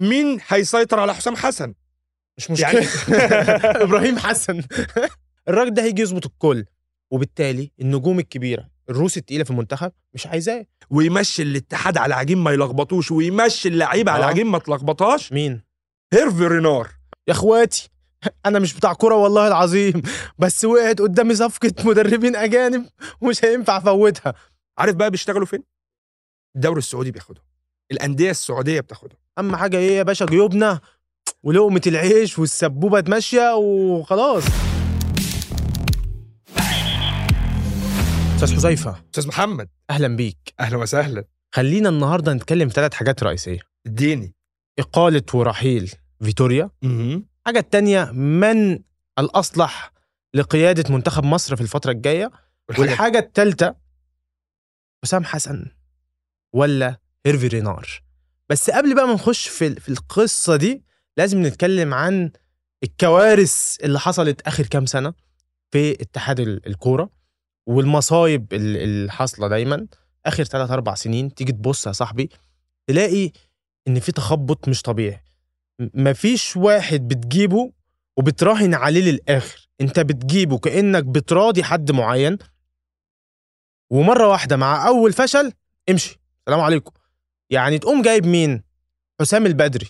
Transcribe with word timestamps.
مين 0.00 0.38
هيسيطر 0.48 1.00
على 1.00 1.14
حسام 1.14 1.36
حسن؟ 1.36 1.74
مش 2.38 2.50
مشكلة. 2.50 2.68
يعني... 2.70 2.86
إبراهيم 3.84 4.18
حسن. 4.18 4.62
الراجل 5.48 5.74
ده 5.74 5.82
هيجي 5.82 6.02
يظبط 6.02 6.26
الكل 6.26 6.64
وبالتالي 7.10 7.70
النجوم 7.80 8.18
الكبيرة 8.18 8.68
الروس 8.90 9.16
التقيلة 9.16 9.44
في 9.44 9.50
المنتخب 9.50 9.92
مش 10.14 10.26
عايزاه. 10.26 10.66
ويمشي 10.90 11.42
الاتحاد 11.42 11.98
على 11.98 12.14
عجين 12.14 12.38
ما 12.38 12.50
يلخبطوش 12.50 13.10
ويمشي 13.10 13.68
اللعيبة 13.68 14.12
على 14.12 14.24
آه. 14.24 14.26
عجين 14.26 14.46
ما 14.46 14.58
تلخبطهاش. 14.58 15.32
مين؟ 15.32 15.62
هيرفي 16.12 16.46
رينار. 16.46 16.90
يا 17.28 17.32
اخواتي 17.32 17.90
أنا 18.46 18.58
مش 18.58 18.74
بتاع 18.74 18.92
كورة 18.92 19.14
والله 19.14 19.48
العظيم 19.48 20.02
بس 20.38 20.64
وقعت 20.64 21.00
قدامي 21.00 21.34
صفقة 21.34 21.72
مدربين 21.84 22.36
أجانب 22.36 22.86
ومش 23.20 23.44
هينفع 23.44 23.76
أفوتها. 23.76 24.34
عارف 24.78 24.94
بقى 24.94 25.10
بيشتغلوا 25.10 25.46
فين؟ 25.46 25.62
الدوري 26.56 26.78
السعودي 26.78 27.10
بياخدهم. 27.10 27.44
الأندية 27.92 28.30
السعودية 28.30 28.80
بتاخدهم 28.80 29.18
أهم 29.38 29.56
حاجة 29.56 29.76
إيه 29.76 29.96
يا 29.98 30.02
باشا؟ 30.02 30.26
جيوبنا 30.26 30.80
ولقمة 31.42 31.80
العيش 31.86 32.38
والسبوبة 32.38 33.04
ماشيه 33.08 33.54
وخلاص. 33.54 34.44
أستاذ 38.36 38.56
حذيفة. 38.56 39.04
أستاذ 39.10 39.28
محمد. 39.28 39.68
أهلا 39.90 40.16
بيك. 40.16 40.54
أهلا 40.60 40.76
وسهلا. 40.76 41.24
خلينا 41.54 41.88
النهارده 41.88 42.32
نتكلم 42.32 42.68
في 42.68 42.74
ثلاث 42.74 42.94
حاجات 42.94 43.22
رئيسية. 43.22 43.60
اديني. 43.86 44.34
إقالة 44.78 45.22
ورحيل 45.34 45.92
فيتوريا. 46.22 46.70
الحاجة 46.84 47.58
التانية 47.58 48.04
من 48.12 48.78
الأصلح 49.18 49.92
لقيادة 50.34 50.94
منتخب 50.94 51.24
مصر 51.24 51.56
في 51.56 51.62
الفترة 51.62 51.90
الجاية؟ 51.90 52.30
والحاجة 52.78 53.18
الثالثه 53.18 53.74
حسام 55.04 55.24
حسن 55.24 55.66
ولا 56.54 56.96
هيرفي 57.26 57.46
رينار. 57.46 58.02
بس 58.48 58.70
قبل 58.70 58.94
بقى 58.94 59.06
ما 59.06 59.14
نخش 59.14 59.48
في 59.48 59.74
في 59.74 59.88
القصة 59.88 60.56
دي 60.56 60.82
لازم 61.16 61.46
نتكلم 61.46 61.94
عن 61.94 62.30
الكوارث 62.82 63.76
اللي 63.82 64.00
حصلت 64.00 64.40
آخر 64.40 64.66
كام 64.66 64.86
سنة 64.86 65.14
في 65.70 65.92
اتحاد 65.92 66.40
ال- 66.40 66.66
الكورة 66.66 67.10
والمصايب 67.66 68.54
ال- 68.54 68.76
اللي 68.76 69.12
حاصلة 69.12 69.48
دايما. 69.48 69.86
آخر 70.26 70.44
3 70.44 70.74
4 70.74 70.94
سنين 70.94 71.34
تيجي 71.34 71.52
تبص 71.52 71.86
يا 71.86 71.92
صاحبي 71.92 72.28
تلاقي 72.86 73.30
إن 73.88 74.00
في 74.00 74.12
تخبط 74.12 74.68
مش 74.68 74.82
طبيعي. 74.82 75.22
مفيش 75.80 76.56
واحد 76.56 77.08
بتجيبه 77.08 77.72
وبتراهن 78.16 78.74
عليه 78.74 79.10
للآخر. 79.12 79.68
أنت 79.80 80.00
بتجيبه 80.00 80.58
كأنك 80.58 81.04
بتراضي 81.04 81.64
حد 81.64 81.90
معين. 81.92 82.38
ومرة 83.90 84.28
واحدة 84.28 84.56
مع 84.56 84.88
أول 84.88 85.12
فشل 85.12 85.52
امشي. 85.90 86.20
سلام 86.46 86.60
عليكم. 86.60 86.92
يعني 87.50 87.78
تقوم 87.78 88.02
جايب 88.02 88.26
مين؟ 88.26 88.62
حسام 89.20 89.46
البدري. 89.46 89.88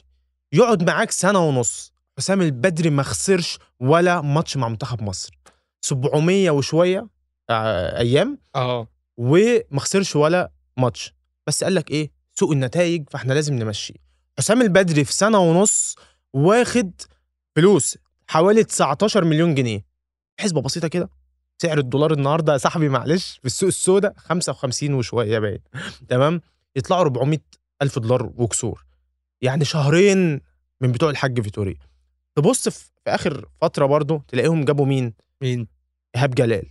يقعد 0.53 0.83
معاك 0.91 1.11
سنة 1.11 1.49
ونص. 1.49 1.93
حسام 2.19 2.41
البدري 2.43 2.91
ما 2.91 3.03
خسرش 3.03 3.59
ولا 3.81 4.21
ماتش 4.21 4.57
مع 4.57 4.69
منتخب 4.69 5.03
مصر. 5.03 5.39
700 5.81 6.51
وشوية 6.51 7.09
آه، 7.51 7.99
أيام. 7.99 8.39
آه. 8.55 8.89
وما 9.17 9.81
خسرش 9.81 10.17
ولا 10.17 10.51
ماتش. 10.77 11.15
بس 11.47 11.65
قال 11.65 11.75
لك 11.75 11.91
إيه؟ 11.91 12.11
سوء 12.33 12.53
النتائج 12.53 13.05
فإحنا 13.11 13.33
لازم 13.35 13.55
نمشيه 13.55 13.95
حسام 14.39 14.63
البدري 14.63 15.05
في 15.05 15.13
سنة 15.13 15.39
ونص 15.39 15.95
واخد 16.33 16.93
فلوس 17.57 17.99
حوالي 18.29 18.65
19 18.65 19.25
مليون 19.25 19.55
جنيه. 19.55 19.85
حسبة 20.41 20.61
بسيطة 20.63 20.89
كده. 20.89 21.11
سعر 21.63 21.79
الدولار 21.79 22.13
النهارده 22.13 22.53
يا 22.53 22.59
صاحبي 22.59 22.89
معلش 22.89 23.39
في 23.39 23.45
السوق 23.47 23.67
السوداء 23.67 24.15
55 24.17 24.95
وشوية 24.95 25.39
باين. 25.39 25.59
تمام؟ 26.09 26.41
يطلعوا 26.77 27.03
400 27.03 27.39
ألف 27.83 27.99
دولار 27.99 28.33
وكسور. 28.37 28.87
يعني 29.43 29.65
شهرين 29.65 30.41
من 30.81 30.93
بتوع 30.93 31.11
الحاج 31.11 31.41
فيتوريا 31.41 31.77
تبص 32.37 32.69
في 32.69 32.85
في 33.05 33.11
آخر 33.15 33.49
فترة 33.61 33.87
برضه 33.87 34.23
تلاقيهم 34.29 34.65
جابوا 34.65 34.87
مين؟ 34.87 35.15
مين؟ 35.43 35.69
إيهاب 36.17 36.35
جلال. 36.35 36.67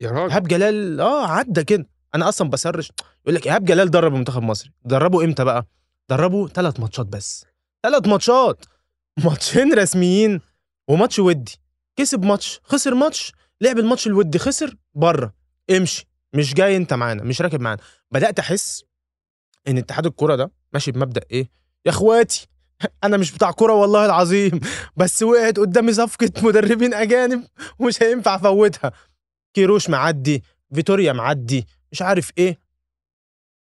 يا 0.00 0.10
راجل. 0.10 0.30
إيهاب 0.30 0.48
جلال 0.48 1.00
آه 1.00 1.26
عدى 1.26 1.64
كده. 1.64 1.86
أنا 2.14 2.28
أصلا 2.28 2.50
بسرش 2.50 2.92
يقول 3.24 3.34
لك 3.34 3.46
إيهاب 3.46 3.64
جلال 3.64 3.90
درب 3.90 4.12
المنتخب 4.14 4.42
المصري 4.42 4.72
دربه 4.84 5.24
إمتى 5.24 5.44
بقى؟ 5.44 5.66
دربه 6.10 6.48
ثلاث 6.48 6.80
ماتشات 6.80 7.06
بس. 7.06 7.46
ثلاث 7.82 8.06
ماتشات. 8.08 8.64
ماتشين 9.24 9.74
رسميين 9.74 10.40
وماتش 10.88 11.18
ودي. 11.18 11.56
كسب 11.96 12.24
ماتش 12.24 12.60
خسر 12.64 12.94
ماتش. 12.94 13.32
لعب 13.60 13.78
الماتش 13.78 14.06
الودي 14.06 14.38
خسر 14.38 14.76
بره. 14.94 15.34
امشي. 15.70 16.08
مش 16.34 16.54
جاي 16.54 16.76
أنت 16.76 16.94
معانا 16.94 17.22
مش 17.22 17.42
راكب 17.42 17.60
معانا. 17.60 17.80
بدأت 18.10 18.38
أحس 18.38 18.84
إن 19.68 19.78
اتحاد 19.78 20.06
الكورة 20.06 20.36
ده 20.36 20.50
ماشي 20.72 20.92
بمبدأ 20.92 21.20
إيه؟ 21.30 21.50
يا 21.86 21.90
أخواتي 21.90 22.48
أنا 23.04 23.16
مش 23.16 23.32
بتاع 23.32 23.50
كورة 23.50 23.72
والله 23.72 24.04
العظيم 24.06 24.60
بس 24.96 25.22
وقعت 25.22 25.58
قدامي 25.58 25.92
صفقة 25.92 26.30
مدربين 26.42 26.94
أجانب 26.94 27.46
ومش 27.78 28.02
هينفع 28.02 28.34
أفوتها. 28.34 28.92
كيروش 29.54 29.90
معدي 29.90 30.42
فيتوريا 30.74 31.12
معدي 31.12 31.66
مش 31.92 32.02
عارف 32.02 32.30
إيه. 32.38 32.58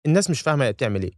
الناس 0.06 0.30
مش 0.30 0.40
فاهمة 0.40 0.64
هي 0.64 0.72
بتعمل 0.72 1.02
إيه. 1.02 1.12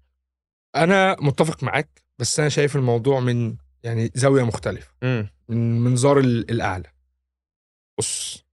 أنا 0.77 1.17
متفق 1.21 1.63
معاك 1.63 2.03
بس 2.19 2.41
أنا 2.41 2.49
شايف 2.49 2.77
الموضوع 2.77 3.21
من 3.21 3.57
يعني 3.83 4.11
زاوية 4.15 4.43
مختلفة. 4.43 4.91
امم 5.03 5.29
من 5.49 5.81
منظار 5.81 6.19
ال- 6.19 6.51
الأعلى. 6.51 6.91
بص 7.99 8.45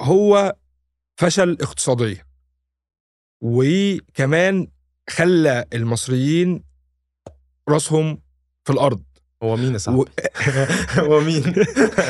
هو 0.00 0.56
فشل 1.20 1.58
اقتصاديا 1.60 2.24
وكمان 3.42 4.68
خلى 5.10 5.64
المصريين 5.72 6.62
راسهم 7.68 8.18
في 8.64 8.72
الأرض. 8.72 9.02
هو 9.42 9.56
مين 9.56 9.68
يا 9.70 9.74
و... 9.74 9.78
صاحبي 9.78 10.04
هو 11.08 11.20
مين؟ 11.20 11.54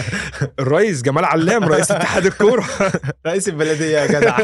الرئيس 0.60 1.02
جمال 1.02 1.24
علام 1.24 1.64
رئيس 1.64 1.90
اتحاد 1.90 2.26
الكورة. 2.26 2.64
رئيس 3.26 3.48
البلدية 3.48 3.98
يا 3.98 4.06
جدع. 4.06 4.38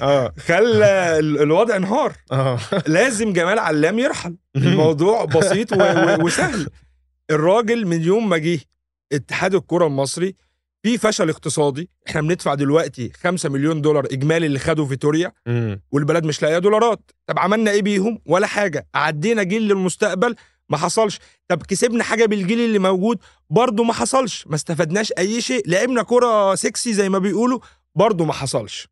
آه. 0.00 0.32
خلى 0.38 1.18
ال- 1.18 1.42
الوضع 1.42 1.76
انهار. 1.76 2.12
آه. 2.32 2.58
لازم 2.86 3.32
جمال 3.32 3.58
علام 3.58 3.98
يرحل. 3.98 4.36
الموضوع 4.56 5.24
بسيط 5.24 5.72
و... 5.72 5.76
و... 5.76 6.24
وسهل. 6.24 6.68
الراجل 7.30 7.86
من 7.86 8.02
يوم 8.02 8.28
ما 8.28 8.38
جه 8.38 8.60
اتحاد 9.12 9.54
الكره 9.54 9.86
المصري 9.86 10.34
في 10.82 10.98
فشل 10.98 11.28
اقتصادي. 11.30 11.90
إحنا 12.08 12.20
بندفع 12.20 12.54
دلوقتي 12.54 13.12
5 13.12 13.48
مليون 13.48 13.80
دولار 13.82 14.04
إجمالي 14.04 14.46
اللي 14.46 14.58
خده 14.58 14.84
فيتوريا. 14.84 15.32
والبلد 15.90 16.24
مش 16.24 16.42
لاقية 16.42 16.58
دولارات. 16.58 17.10
طب 17.26 17.38
عملنا 17.38 17.70
إيه 17.70 17.82
بيهم؟ 17.82 18.18
ولا 18.26 18.46
حاجة. 18.46 18.88
عدينا 18.94 19.42
جيل 19.42 19.62
للمستقبل 19.62 20.36
ما 20.68 20.76
حصلش. 20.76 21.18
طب 21.48 21.62
كسبنا 21.62 22.04
حاجة 22.04 22.26
بالجيل 22.26 22.60
اللي 22.60 22.78
موجود؟ 22.78 23.18
برضه 23.50 23.84
ما 23.84 23.92
حصلش. 23.92 24.46
ما 24.46 24.54
استفدناش 24.54 25.12
أي 25.18 25.40
شيء. 25.40 25.68
لعبنا 25.68 26.02
كرة 26.02 26.54
سكسي 26.54 26.92
زي 26.92 27.08
ما 27.08 27.18
بيقولوا 27.18 27.58
برضه 27.94 28.24
ما 28.24 28.32
حصلش. 28.32 28.88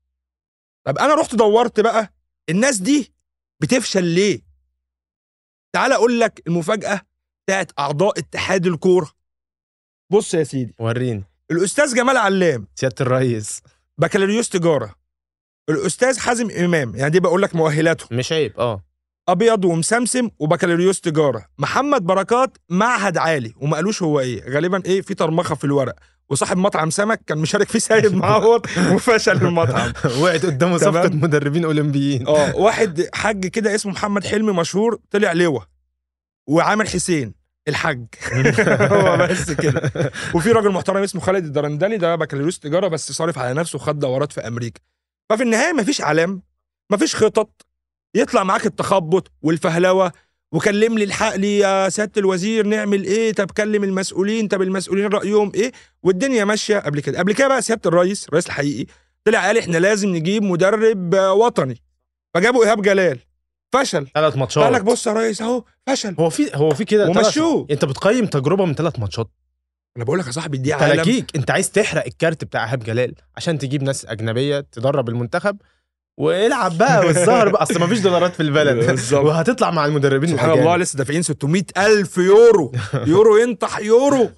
طب 0.87 0.99
أنا 0.99 1.15
رحت 1.15 1.35
دورت 1.35 1.81
بقى. 1.81 2.13
الناس 2.49 2.79
دي 2.79 3.13
بتفشل 3.61 4.05
ليه؟ 4.05 4.43
تعال 5.73 5.93
أقول 5.93 6.21
لك 6.21 6.43
المفاجأة 6.47 7.01
بتاعت 7.47 7.73
أعضاء 7.79 8.19
اتحاد 8.19 8.67
الكورة. 8.67 9.11
بص 10.13 10.35
يا 10.35 10.45
سيدي. 10.45 10.75
وريني. 10.79 11.25
الأستاذ 11.51 11.95
جمال 11.95 12.17
علام. 12.17 12.67
سيادة 12.75 12.95
الرئيس. 13.01 13.63
بكالوريوس 13.99 14.49
تجارة. 14.49 14.95
الأستاذ 15.71 16.19
حازم 16.19 16.51
إمام 16.51 16.97
يعني 16.97 17.11
دي 17.11 17.21
بقول 17.21 17.43
لك 17.43 17.57
مؤهلاته 17.57 18.07
مش 18.11 18.33
عيب 18.33 18.53
آه. 18.61 18.85
أبيض 19.29 19.65
ومسمسم 19.65 20.31
وبكالوريوس 20.39 21.01
تجارة. 21.01 21.47
محمد 21.59 22.03
بركات 22.03 22.59
معهد 22.69 23.19
عالي. 23.19 23.53
وما 23.57 23.77
قالوش 23.77 24.03
هو 24.03 24.21
إيه. 24.21 24.51
غالبا 24.51 24.83
إيه 24.87 25.01
في 25.03 25.15
طرمخة 25.15 25.55
في 25.55 25.65
الورق. 25.65 25.95
وصاحب 26.29 26.57
مطعم 26.57 26.91
سمك 26.91 27.21
كان 27.27 27.39
مشارك 27.39 27.69
فيه 27.69 27.79
سيد 27.79 28.15
معوض 28.23 28.67
وفشل 28.93 29.33
المطعم. 29.33 29.93
وقعت 30.21 30.47
قدامه. 30.47 30.79
صفقة 30.79 31.09
مدربين 31.09 31.65
أولمبيين. 31.65 32.27
آه 32.29 32.57
واحد 32.57 33.09
حاج 33.15 33.47
كده 33.47 33.75
اسمه 33.75 33.93
محمد 33.93 34.25
حلمي 34.27 34.53
مشهور 34.53 34.99
طلع 35.11 35.33
لواء. 35.33 35.65
وعامر 36.47 36.85
حسين. 36.85 37.40
الحاج. 37.69 38.07
هو 38.93 39.17
بس 39.31 39.51
كده. 39.63 39.93
وفي 40.35 40.53
راجل 40.53 40.71
محترم 40.71 41.03
اسمه 41.03 41.21
خالد 41.21 41.45
الدرندلي 41.45 41.97
ده 41.99 42.17
بكالوريوس 42.17 42.59
تجارة 42.59 42.89
بس 42.89 43.13
صارف 43.13 43.39
على 43.39 43.55
نفسه 43.55 43.77
وخد 43.77 43.99
دورات 43.99 44.33
في 44.33 44.41
أمريكا. 44.41 44.81
ففي 45.31 45.43
النهاية 45.43 45.73
مفيش 45.73 46.01
علام 46.01 46.43
مفيش 46.93 47.17
خطط. 47.17 47.67
يطلع 48.17 48.45
معاك 48.45 48.67
التخبط 48.67 49.33
والفهلوة 49.43 50.13
وكلم 50.53 50.99
لي 50.99 51.05
الحق 51.05 51.37
لي 51.37 51.59
يا 51.59 51.89
سيادة 51.89 52.13
الوزير 52.17 52.67
نعمل 52.67 53.05
إيه؟ 53.05 53.33
طب 53.33 53.51
كلم 53.51 53.85
المسؤولين 53.85 54.49
طب 54.49 54.63
المسؤولين 54.63 55.07
رأيهم 55.07 55.53
إيه؟ 55.55 55.73
والدنيا 56.03 56.45
ماشية 56.45 56.79
قبل 56.79 57.01
كده. 57.01 57.19
قبل 57.19 57.33
كده 57.35 57.49
بقى 57.49 57.63
سيادة 57.63 57.81
الرئيس 57.91 58.29
الرئيس 58.29 58.47
الحقيقي 58.47 58.87
طلع 59.25 59.47
قال 59.47 59.59
إحنا 59.59 59.77
لازم 59.79 60.09
نجيب 60.09 60.43
مدرب 60.43 61.15
وطني. 61.15 61.83
فجابوا 62.35 62.65
إيهاب 62.65 62.83
جلال. 62.83 63.19
فشل. 63.73 64.07
ثلاث 64.15 64.37
ماتشات. 64.37 64.65
قال 64.65 64.73
لك 64.73 64.83
بص 64.83 65.07
يا 65.07 65.13
ريس 65.13 65.43
اهو 65.43 65.65
فشل. 65.87 66.15
هو 66.21 66.31
في 66.31 66.51
هو 66.55 66.75
في 66.75 66.85
كده 66.85 67.09
ومشوه. 67.09 67.67
انت 67.71 67.85
بتقيم 67.85 68.27
تجربة 68.27 68.65
من 68.65 68.75
ثلاث 68.75 68.99
ماتشات. 68.99 69.31
أنا 69.97 70.05
بقول 70.05 70.19
لك 70.19 70.27
يا 70.27 70.33
صاحبي 70.33 70.59
دي 70.59 70.73
عالم. 70.73 71.27
انت 71.37 71.51
عايز 71.51 71.71
تحرق 71.71 72.07
الكارت 72.07 72.45
بتاع 72.45 72.65
إيهاب 72.65 72.79
جلال 72.85 73.15
عشان 73.37 73.59
تجيب 73.59 73.83
ناس 73.83 74.07
أجنبية 74.07 74.61
تدرب 74.61 75.09
المنتخب؟ 75.09 75.57
والعب 76.21 76.79
بقى 76.79 76.99
والظهر 77.07 77.49
بقى 77.49 77.63
أصل 77.63 77.81
مفيش 77.81 78.01
دولارات 78.01 78.35
في 78.35 78.43
البلد. 78.43 78.99
وهتطلع 79.13 79.71
مع 79.71 79.87
المدربين 79.87 80.31
سبحان. 80.31 80.51
الله 80.51 80.77
لسه 80.77 80.97
دافعين 80.97 81.23
600 81.23 81.63
ألف 81.77 82.17
يورو. 82.17 82.73
يورو 83.07 83.37
ينطح 83.37 83.79
يورو. 83.79 84.31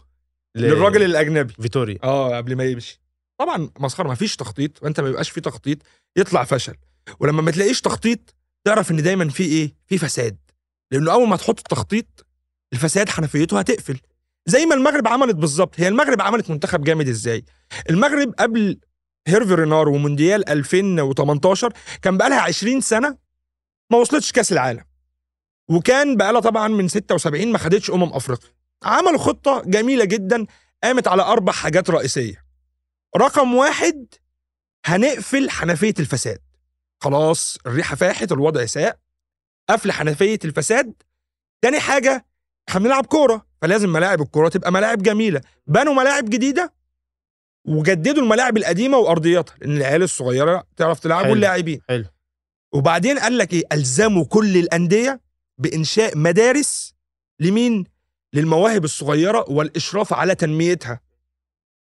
للراجل 0.56 1.02
الأجنبي. 1.02 1.54
فيتوريا. 1.62 1.98
آه 2.04 2.36
قبل 2.36 2.56
ما 2.56 2.64
يمشي. 2.64 3.02
طبعا 3.40 3.70
مسخرة 3.80 4.08
ما 4.08 4.14
فيش 4.14 4.36
تخطيط 4.36 4.82
وأنت 4.82 5.00
ما 5.00 5.06
بيبقاش 5.06 5.30
في 5.30 5.40
تخطيط 5.40 5.78
يطلع 6.16 6.44
فشل. 6.44 6.74
ولما 7.20 7.42
ما 7.42 7.50
تلاقيش 7.50 7.80
تخطيط 7.80 8.34
تعرف 8.64 8.90
إن 8.90 9.02
دايما 9.02 9.28
في 9.28 9.42
إيه؟ 9.42 9.74
في 9.86 9.98
فساد. 9.98 10.38
لأنه 10.90 11.12
أول 11.12 11.28
ما 11.28 11.36
تحط 11.36 11.58
التخطيط 11.58 12.26
الفساد 12.72 13.08
حنفيته 13.08 13.58
هتقفل. 13.58 14.00
زي 14.46 14.66
ما 14.66 14.74
المغرب 14.74 15.08
عملت 15.08 15.36
بالظبط. 15.36 15.80
هي 15.80 15.88
المغرب 15.88 16.20
عملت 16.22 16.50
منتخب 16.50 16.84
جامد 16.84 17.08
إزاي؟ 17.08 17.44
المغرب 17.90 18.34
قبل 18.38 18.80
هيرفي 19.26 19.54
رينار 19.54 19.88
ومونديال 19.88 20.48
2018 20.48 21.72
كان 22.02 22.16
بقى 22.16 22.30
لها 22.30 22.40
20 22.40 22.80
سنة 22.80 23.16
ما 23.90 23.98
وصلتش 23.98 24.32
كأس 24.32 24.52
العالم. 24.52 24.84
وكان 25.68 26.16
بقى 26.16 26.32
لها 26.32 26.40
طبعا 26.40 26.68
من 26.68 26.88
76 26.88 27.52
ما 27.52 27.58
خدتش 27.58 27.90
أمم 27.90 28.12
أفريقيا. 28.12 28.50
عملوا 28.84 29.18
خطة 29.18 29.62
جميلة 29.66 30.04
جدا 30.04 30.46
قامت 30.84 31.08
على 31.08 31.22
أربع 31.22 31.52
حاجات 31.52 31.90
رئيسية. 31.90 32.44
رقم 33.16 33.54
واحد 33.54 34.06
هنقفل 34.84 35.50
حنفية 35.50 35.94
الفساد. 35.98 36.38
خلاص 37.02 37.58
الريحة 37.66 37.96
فاحت 37.96 38.32
الوضع 38.32 38.66
ساء 38.66 38.98
قفل 39.70 39.92
حنفية 39.92 40.38
الفساد. 40.44 40.94
تاني 41.62 41.80
حاجة 41.80 42.26
إحنا 42.68 42.80
بنلعب 42.80 43.06
كورة 43.06 43.46
فلازم 43.62 43.88
ملاعب 43.92 44.22
الكورة 44.22 44.48
تبقى 44.48 44.72
ملاعب 44.72 45.02
جميلة. 45.02 45.40
بنوا 45.66 45.94
ملاعب 45.94 46.30
جديدة 46.30 46.72
وجددوا 47.68 48.22
الملاعب 48.22 48.56
القديمة 48.56 48.98
وأرضياتها 48.98 49.56
لأن 49.60 49.76
العيال 49.76 50.02
الصغيرة 50.02 50.66
تعرف 50.76 51.00
تلعب. 51.00 51.30
واللاعبين. 51.30 51.80
حلو. 51.88 52.04
وبعدين 52.74 53.18
قال 53.18 53.38
لك 53.38 53.52
إيه؟ 53.52 53.62
ألزموا 53.72 54.24
كل 54.24 54.56
الأندية 54.56 55.20
بإنشاء 55.58 56.18
مدارس 56.18 56.94
لمين؟ 57.40 57.84
للمواهب 58.32 58.84
الصغيرة 58.84 59.44
والإشراف 59.50 60.12
على 60.12 60.34
تنميتها. 60.34 61.00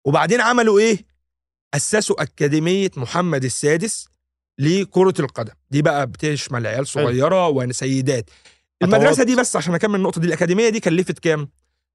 وبعدين 0.06 0.42
عملوا 0.42 0.80
إيه؟ 0.80 1.06
أسسوا 1.74 2.21
أكاديمية 2.21 2.92
محمد 2.98 3.44
السادس 3.44 4.12
لكرة 4.59 5.13
القدم. 5.19 5.53
دي 5.71 5.81
بقى 5.81 6.07
بتشمل 6.07 6.67
عيال 6.67 6.88
صغيرة 6.88 7.47
وسيدات 7.47 8.29
المدرسة. 8.83 9.23
دي 9.23 9.35
بس 9.35 9.55
عشان 9.55 9.75
أكمل 9.75 9.95
النقطة 9.95 10.21
دي 10.21 10.27
الأكاديمية 10.27 10.69
دي 10.69 10.79
كلفت 10.79 11.19
كام؟ 11.19 11.50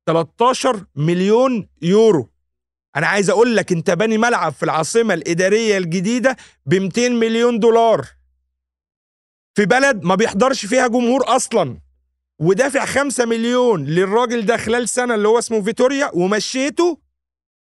13 0.07 0.85
مليون 0.97 1.69
يورو. 1.83 2.31
أنا 2.97 3.07
عايز 3.07 3.31
أقول 3.31 3.57
لك 3.57 3.73
أنت 3.73 3.91
باني 3.91 4.19
ملعب 4.19 4.53
في 4.53 4.63
العاصمة 4.63 5.15
الإدارية 5.15 5.79
الجديدة 5.79 6.37
ب 6.67 6.75
200 6.75 7.09
مليون 7.09 7.59
دولار. 7.59 8.07
في 9.55 9.67
بلد 9.67 10.05
ما 10.05 10.15
بيحضرش 10.15 10.67
فيها 10.67 10.87
جمهور 10.87 11.37
أصلا. 11.37 11.79
ودافع 12.39 12.85
5 12.85 13.25
مليون 13.25 13.85
للراجل 13.85 14.47
ده 14.47 14.57
خلال 14.57 14.89
سنة 14.89 15.15
اللي 15.15 15.29
هو 15.29 15.39
اسمه 15.39 15.63
فيتوريا 15.63 16.11
ومشيته 16.15 16.99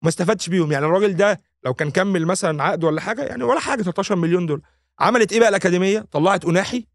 ما 0.03 0.09
استفادش 0.09 0.49
بيهم. 0.49 0.73
يعني 0.73 0.87
الراجل 0.87 1.17
ده 1.17 1.41
لو 1.65 1.75
كان 1.75 1.91
كمل 1.91 2.27
مثلا 2.27 2.63
عقد 2.63 2.85
ولا 2.85 3.01
حاجة 3.01 3.23
يعني 3.23 3.45
ولا 3.45 3.61
حاجة 3.61 3.83
13 3.83 4.17
مليون 4.17 4.47
دولار. 4.47 4.63
عملت 5.01 5.33
إيه 5.33 5.41
بقى 5.41 5.49
الأكاديمية؟ 5.49 6.01
طلعت 6.01 6.45
اناحي 6.45 6.87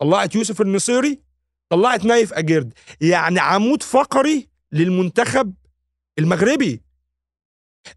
طلعت 0.00 0.34
يوسف 0.34 0.60
النصيري 0.60 1.20
طلعت 1.68 2.04
نايف 2.04 2.32
أجيرد. 2.32 2.72
يعني 3.00 3.40
عمود 3.40 3.82
فقري 3.82 4.48
للمنتخب 4.72 5.54
المغربي. 6.18 6.82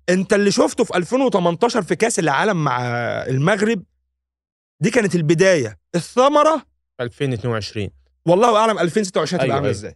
أنت 0.09 0.33
اللي 0.33 0.51
شفته 0.51 0.83
في 0.83 0.97
2018 0.97 1.81
في 1.81 1.95
كأس 1.95 2.19
العالم 2.19 2.63
مع 2.63 2.81
المغرب 3.27 3.83
دي 4.79 4.89
كانت 4.89 5.15
البداية. 5.15 5.79
الثمرة؟ 5.95 6.65
2022 7.01 7.89
والله 8.25 8.57
أعلم 8.57 8.79
2026 8.79 9.39
هتبقى 9.41 9.43
أيوة، 9.45 9.55
عاملة 9.55 9.69
أيوة. 9.69 9.77
إزاي. 9.79 9.95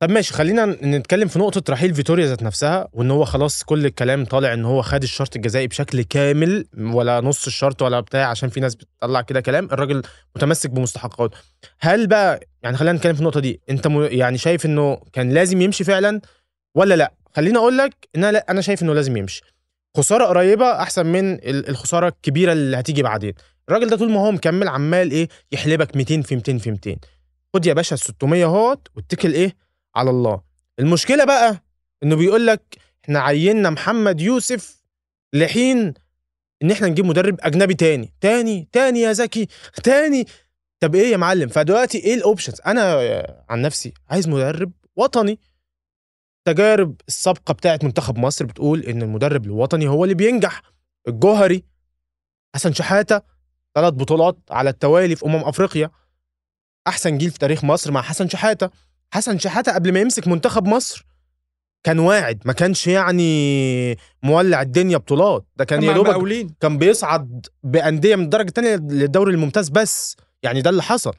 طب 0.00 0.10
ماشي 0.10 0.34
خلينا 0.34 0.66
نتكلم 0.66 1.28
في 1.28 1.38
نقطة 1.38 1.72
رحيل 1.72 1.94
فيتوريا 1.94 2.26
ذات 2.26 2.42
نفسها 2.42 2.88
وإن 2.92 3.10
هو 3.10 3.24
خلاص 3.24 3.62
كل 3.64 3.86
الكلام 3.86 4.24
طالع 4.24 4.52
إن 4.54 4.64
هو 4.64 4.82
خد 4.82 5.02
الشرط 5.02 5.36
الجزائي 5.36 5.66
بشكل 5.66 6.02
كامل 6.02 6.66
ولا 6.78 7.20
نص 7.20 7.46
الشرط 7.46 7.82
ولا 7.82 8.00
بتاع 8.00 8.26
عشان 8.30 8.48
في 8.48 8.60
ناس 8.60 8.74
بتطلع 8.74 9.20
كده 9.20 9.40
كلام 9.40 9.64
الراجل 9.72 10.02
متمسك 10.36 10.70
بمستحقاته. 10.70 11.36
هل 11.80 12.06
بقى 12.06 12.40
يعني 12.62 12.76
خلينا 12.76 12.96
نتكلم 12.98 13.14
في 13.14 13.20
النقطة 13.20 13.40
دي 13.40 13.60
أنت 13.70 13.86
م... 13.86 14.02
يعني 14.10 14.38
شايف 14.38 14.66
إنه 14.66 15.00
كان 15.12 15.30
لازم 15.32 15.60
يمشي 15.60 15.84
فعلا 15.84 16.20
ولا 16.74 16.94
لأ؟ 16.94 17.12
خليني 17.36 17.58
أقول 17.58 17.78
لك 17.78 18.08
إن 18.16 18.24
أنا 18.24 18.32
لأ 18.32 18.46
أنا 18.50 18.60
شايف 18.60 18.82
إنه 18.82 18.94
لازم 18.94 19.16
يمشي. 19.16 19.42
خسارة 19.96 20.24
قريبة 20.24 20.82
أحسن 20.82 21.06
من 21.06 21.32
ال- 21.34 21.68
الخسارة 21.68 22.08
الكبيرة 22.08 22.52
اللي 22.52 22.76
هتيجي 22.80 23.02
بعدين. 23.02 23.32
الراجل 23.68 23.86
ده 23.90 23.96
طول 23.96 24.10
ما 24.10 24.20
هو 24.20 24.30
مكمل 24.32 24.68
عمال 24.68 25.10
إيه 25.10 25.28
يحلبك 25.52 25.96
200 25.96 26.22
في 26.22 26.34
200 26.34 26.58
في 26.58 26.70
200 26.70 26.96
خد 27.54 27.66
يا 27.66 27.72
باشا 27.74 27.94
ال 27.94 28.00
600 28.00 28.44
اهوت 28.44 28.88
واتكل 28.96 29.32
إيه 29.32 29.65
على 29.96 30.10
الله. 30.10 30.42
المشكلة 30.78 31.24
بقى 31.24 31.62
إنه 32.02 32.16
بيقول 32.16 32.46
لك 32.46 32.78
إحنا 33.04 33.20
عيننا 33.20 33.70
محمد 33.70 34.20
يوسف 34.20 34.82
لحين 35.32 35.94
إن 36.62 36.70
إحنا 36.70 36.88
نجيب 36.88 37.04
مدرب 37.04 37.36
أجنبي 37.40 37.74
تاني. 37.74 38.12
تاني 38.20 38.68
تاني 38.72 39.00
يا 39.00 39.12
زكي 39.12 39.48
تاني. 39.84 40.26
طب 40.80 40.94
إيه 40.94 41.12
يا 41.12 41.16
معلم؟ 41.16 41.48
فدلوقتي 41.48 41.98
إيه 41.98 42.14
الاوبشنز 42.14 42.60
أنا 42.66 42.92
عن 43.48 43.62
نفسي 43.62 43.94
عايز 44.08 44.28
مدرب 44.28 44.72
وطني. 44.96 45.40
تجارب 46.44 47.00
السابقة 47.08 47.54
بتاعت 47.54 47.84
منتخب 47.84 48.18
مصر 48.18 48.44
بتقول 48.44 48.80
إن 48.80 49.02
المدرب 49.02 49.44
الوطني 49.44 49.88
هو 49.88 50.04
اللي 50.04 50.14
بينجح. 50.14 50.62
الجوهري 51.08 51.64
حسن 52.54 52.72
شحاتة 52.72 53.22
ثلاث 53.74 53.94
بطولات 53.94 54.38
على 54.50 54.70
التوالي 54.70 55.16
في 55.16 55.26
أمم 55.26 55.44
أفريقيا. 55.44 55.90
أحسن 56.86 57.18
جيل 57.18 57.30
في 57.30 57.38
تاريخ 57.38 57.64
مصر 57.64 57.92
مع 57.92 58.02
حسن 58.02 58.28
شحاتة. 58.28 58.70
حسن 59.10 59.38
شحاتة 59.38 59.74
قبل 59.74 59.92
ما 59.92 60.00
يمسك 60.00 60.28
منتخب 60.28 60.66
مصر 60.66 61.06
كان 61.84 61.98
واعد 61.98 62.42
ما 62.44 62.52
كانش 62.52 62.86
يعني 62.86 63.96
مولع 64.22 64.62
الدنيا 64.62 64.96
بطولات. 64.96 65.46
ده 65.56 65.64
كان 65.64 65.82
يا 65.82 65.92
دوبك 65.92 66.46
كان 66.60 66.78
بيصعد 66.78 67.46
بأندية 67.62 68.16
من 68.16 68.24
الدرجه 68.24 68.48
الثانية 68.48 68.76
للدوري 68.76 69.34
الممتاز 69.34 69.68
بس. 69.68 70.16
يعني 70.42 70.62
ده 70.62 70.70
اللي 70.70 70.82
حصل. 70.82 71.14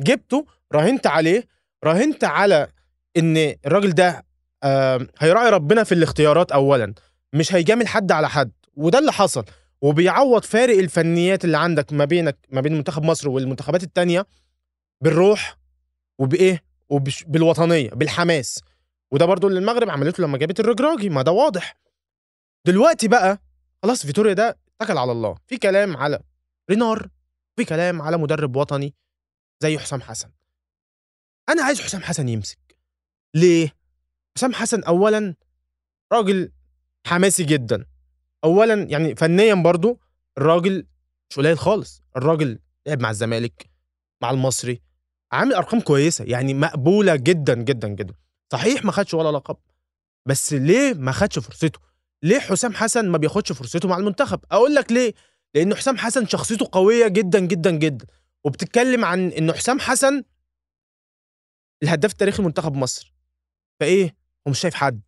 جبته 0.00 0.46
راهنت 0.72 1.06
عليه 1.06 1.44
راهنت 1.84 2.24
على 2.24 2.68
إن 3.16 3.36
الراجل 3.66 3.92
ده 3.92 4.24
آه 4.62 5.06
هيراعي 5.18 5.50
ربنا 5.50 5.84
في 5.84 5.92
الاختيارات 5.92 6.52
اولا 6.52 6.94
مش 7.32 7.54
هيجامل 7.54 7.86
حد 7.88 8.12
على 8.12 8.28
حد. 8.28 8.52
وده 8.74 8.98
اللي 8.98 9.12
حصل. 9.12 9.44
وبيعوض 9.82 10.42
فارق 10.42 10.78
الفنيات 10.78 11.44
اللي 11.44 11.58
عندك 11.58 11.92
ما 11.92 12.04
بينك 12.04 12.38
ما 12.50 12.60
بين 12.60 12.72
منتخب 12.72 13.02
مصر 13.02 13.28
والمنتخبات 13.28 13.82
التانية 13.82 14.26
بالروح 15.00 15.56
وبإيه؟ 16.18 16.67
وبالوطنيه 16.90 17.90
بالحماس. 17.90 18.62
وده 19.10 19.26
برضو 19.26 19.48
اللي 19.48 19.58
المغرب 19.58 19.90
عملته 19.90 20.22
لما 20.22 20.38
جابت 20.38 20.60
الرجراجي 20.60 21.08
ما 21.08 21.22
ده 21.22 21.32
واضح. 21.32 21.76
دلوقتي 22.66 23.08
بقى 23.08 23.42
خلاص 23.82 24.06
فيتوريا 24.06 24.32
ده 24.32 24.58
اتكل 24.80 24.98
على 24.98 25.12
الله. 25.12 25.36
في 25.46 25.56
كلام 25.56 25.96
على 25.96 26.20
رينار 26.70 27.08
في 27.56 27.64
كلام 27.64 28.02
على 28.02 28.16
مدرب 28.16 28.56
وطني 28.56 28.94
زي 29.62 29.78
حسام 29.78 30.00
حسن. 30.00 30.30
أنا 31.48 31.62
عايز 31.62 31.80
حسام 31.80 32.02
حسن 32.02 32.28
يمسك. 32.28 32.78
ليه؟ 33.34 33.72
حسام 34.36 34.54
حسن 34.54 34.82
اولا 34.82 35.34
راجل 36.12 36.52
حماسي 37.06 37.44
جدا. 37.44 37.86
اولا 38.44 38.74
يعني 38.74 39.16
فنيا 39.16 39.54
برضو 39.54 40.00
الراجل 40.38 40.86
مش 41.30 41.36
قليل 41.36 41.58
خالص. 41.58 42.02
الراجل 42.16 42.58
لعب 42.86 43.00
مع 43.00 43.10
الزمالك 43.10 43.70
مع 44.22 44.30
المصري 44.30 44.82
عامل 45.32 45.54
أرقام 45.54 45.80
كويسة 45.80 46.24
يعني 46.24 46.54
مقبولة 46.54 47.16
جدا 47.16 47.54
جدا 47.54 47.88
جدا. 47.88 48.14
صحيح 48.52 48.84
ما 48.84 48.92
خدش 48.92 49.14
ولا 49.14 49.36
لقب 49.36 49.56
بس 50.26 50.52
ليه 50.52 50.94
ما 50.94 51.12
خدش 51.12 51.38
فرصته؟ 51.38 51.80
ليه 52.22 52.38
حسام 52.38 52.74
حسن 52.74 53.08
ما 53.08 53.18
بياخدش 53.18 53.52
فرصته 53.52 53.88
مع 53.88 53.96
المنتخب؟ 53.96 54.40
أقول 54.52 54.74
لك 54.74 54.92
ليه؟ 54.92 55.14
لأن 55.54 55.74
حسام 55.74 55.98
حسن 55.98 56.26
شخصيته 56.26 56.68
قوية 56.72 57.08
جدا 57.08 57.38
جدا 57.38 57.70
جدا. 57.70 58.06
وبتتكلم 58.44 59.04
عن 59.04 59.28
إن 59.28 59.52
حسام 59.52 59.80
حسن 59.80 60.22
الهداف 61.82 62.12
التاريخي 62.12 62.42
لمنتخب 62.42 62.74
مصر. 62.74 63.14
فإيه؟ 63.80 64.16
هو 64.46 64.50
مش 64.50 64.60
شايف 64.60 64.74
حد 64.74 65.00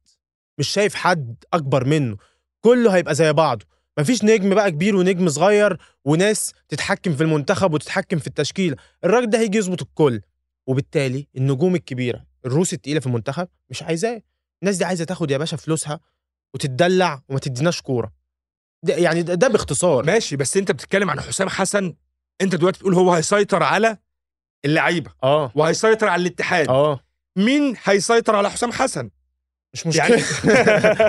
مش 0.58 0.68
شايف 0.68 0.94
حد 0.94 1.44
أكبر 1.52 1.84
منه. 1.84 2.16
كله 2.60 2.94
هيبقى 2.96 3.14
زي 3.14 3.32
بعضه. 3.32 3.66
مفيش 3.98 4.24
نجم 4.24 4.54
بقى 4.54 4.70
كبير 4.70 4.96
ونجم 4.96 5.28
صغير 5.28 5.78
وناس 6.04 6.52
تتحكم 6.68 7.16
في 7.16 7.22
المنتخب 7.22 7.74
وتتحكم 7.74 8.18
في 8.18 8.26
التشكيله 8.26 8.76
الراجل 9.04 9.30
ده 9.30 9.38
هيجي 9.38 9.58
يظبط 9.58 9.82
الكل. 9.82 10.20
وبالتالي 10.66 11.26
النجوم 11.36 11.74
الكبيرة 11.74 12.24
الروس 12.46 12.72
التقيلة 12.72 13.00
في 13.00 13.06
المنتخب 13.06 13.48
مش 13.70 13.82
عايزاه. 13.82 14.22
الناس 14.62 14.76
دي 14.76 14.84
عايزة 14.84 15.04
تاخد 15.04 15.30
يا 15.30 15.38
باشا 15.38 15.56
فلوسها 15.56 16.00
وتتدلع 16.54 17.22
وما 17.28 17.38
تديناش 17.38 17.82
كورة. 17.82 18.12
ده 18.82 18.94
يعني 18.96 19.22
ده, 19.22 19.34
ده 19.34 19.48
باختصار. 19.48 20.04
ماشي 20.04 20.36
بس 20.36 20.56
انت 20.56 20.70
بتتكلم 20.72 21.10
عن 21.10 21.20
حسام 21.20 21.48
حسن. 21.48 21.94
انت 22.40 22.54
دلوقتي 22.54 22.78
بتقول 22.78 22.94
هو 22.94 23.12
هيسيطر 23.12 23.62
على 23.62 23.96
اللعيبة 24.64 25.10
آه. 25.22 25.52
وهيسيطر 25.54 26.08
على 26.08 26.20
الاتحاد. 26.22 26.68
آه. 26.68 27.00
مين 27.36 27.74
هيسيطر 27.84 28.36
على 28.36 28.50
حسام 28.50 28.72
حسن؟ 28.72 29.10
مش 29.74 29.86
مشكلة. 29.86 30.04
يعني- 30.06 30.22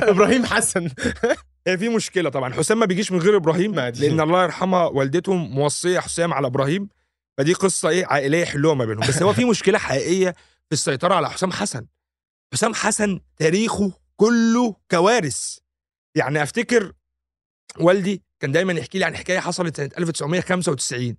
إبراهيم 0.12 0.46
حسن. 0.46 0.90
هي 1.68 1.78
في 1.78 1.90
مشكلة 1.90 2.30
طبعا. 2.30 2.54
حسام 2.54 2.80
ما 2.80 2.86
بيجيش 2.86 3.12
من 3.12 3.20
غير 3.20 3.36
إبراهيم. 3.36 3.76
لأن 3.76 4.20
الله 4.20 4.44
يرحمها 4.44 4.86
والدتهم 4.86 5.52
موصية 5.52 6.00
حسام 6.00 6.34
على 6.34 6.48
إبراهيم. 6.48 6.90
فدي 7.38 7.54
قصة 7.54 7.90
إيه 7.90 8.06
عائلية 8.06 8.42
يحلوها 8.42 8.76
ما 8.76 8.86
بينهم. 8.86 9.08
بس 9.08 9.24
هو 9.24 9.34
في 9.34 9.46
مشكلة 9.46 9.78
حقيقية 9.78 10.32
في 10.70 10.72
السيطرة 10.74 11.14
على 11.16 11.30
حسام 11.30 11.52
حسن. 11.52 11.86
حسام 12.54 12.74
حسن 12.74 13.20
تاريخه 13.38 13.94
كله 14.16 14.76
كوارث. 14.92 15.58
يعني 16.16 16.44
أفتكر 16.44 16.94
والدي 17.80 18.24
كان 18.40 18.52
دايما 18.52 18.74
يحكي 18.74 19.00
لي 19.00 19.06
عن 19.06 19.16
حكاية 19.16 19.40
حصلت 19.40 19.78
سنة 19.78 19.90
1995 19.98 21.16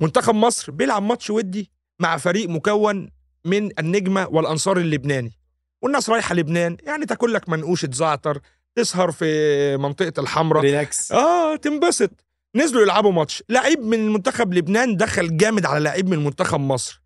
منتخب 0.00 0.34
مصر 0.34 0.72
بيلعب 0.72 1.02
ماتش 1.02 1.30
ودي 1.30 1.70
مع 2.00 2.16
فريق 2.16 2.48
مكون 2.48 3.10
من 3.44 3.78
النجمة 3.78 4.26
والأنصار 4.28 4.78
اللبناني. 4.78 5.38
والناس 5.82 6.10
رايحة 6.10 6.34
لبنان. 6.34 6.76
يعني 6.82 7.06
تاكل 7.06 7.34
لك 7.34 7.48
منقوشة 7.48 7.88
زعتر 7.92 8.40
تسهر 8.76 9.10
في 9.10 9.76
منطقة 9.76 10.20
الحمراء. 10.20 10.62
ريلاكس 10.62 11.12
آه 11.12 11.56
تنبسط. 11.56 12.10
نزلوا 12.56 12.82
يلعبوا 12.82 13.12
ماتش. 13.12 13.42
لعيب 13.48 13.80
من 13.80 14.08
منتخب 14.12 14.54
لبنان 14.54 14.96
دخل 14.96 15.36
جامد 15.36 15.66
على 15.66 15.84
لعيب 15.84 16.08
من 16.08 16.24
منتخب 16.24 16.60
مصر. 16.60 17.02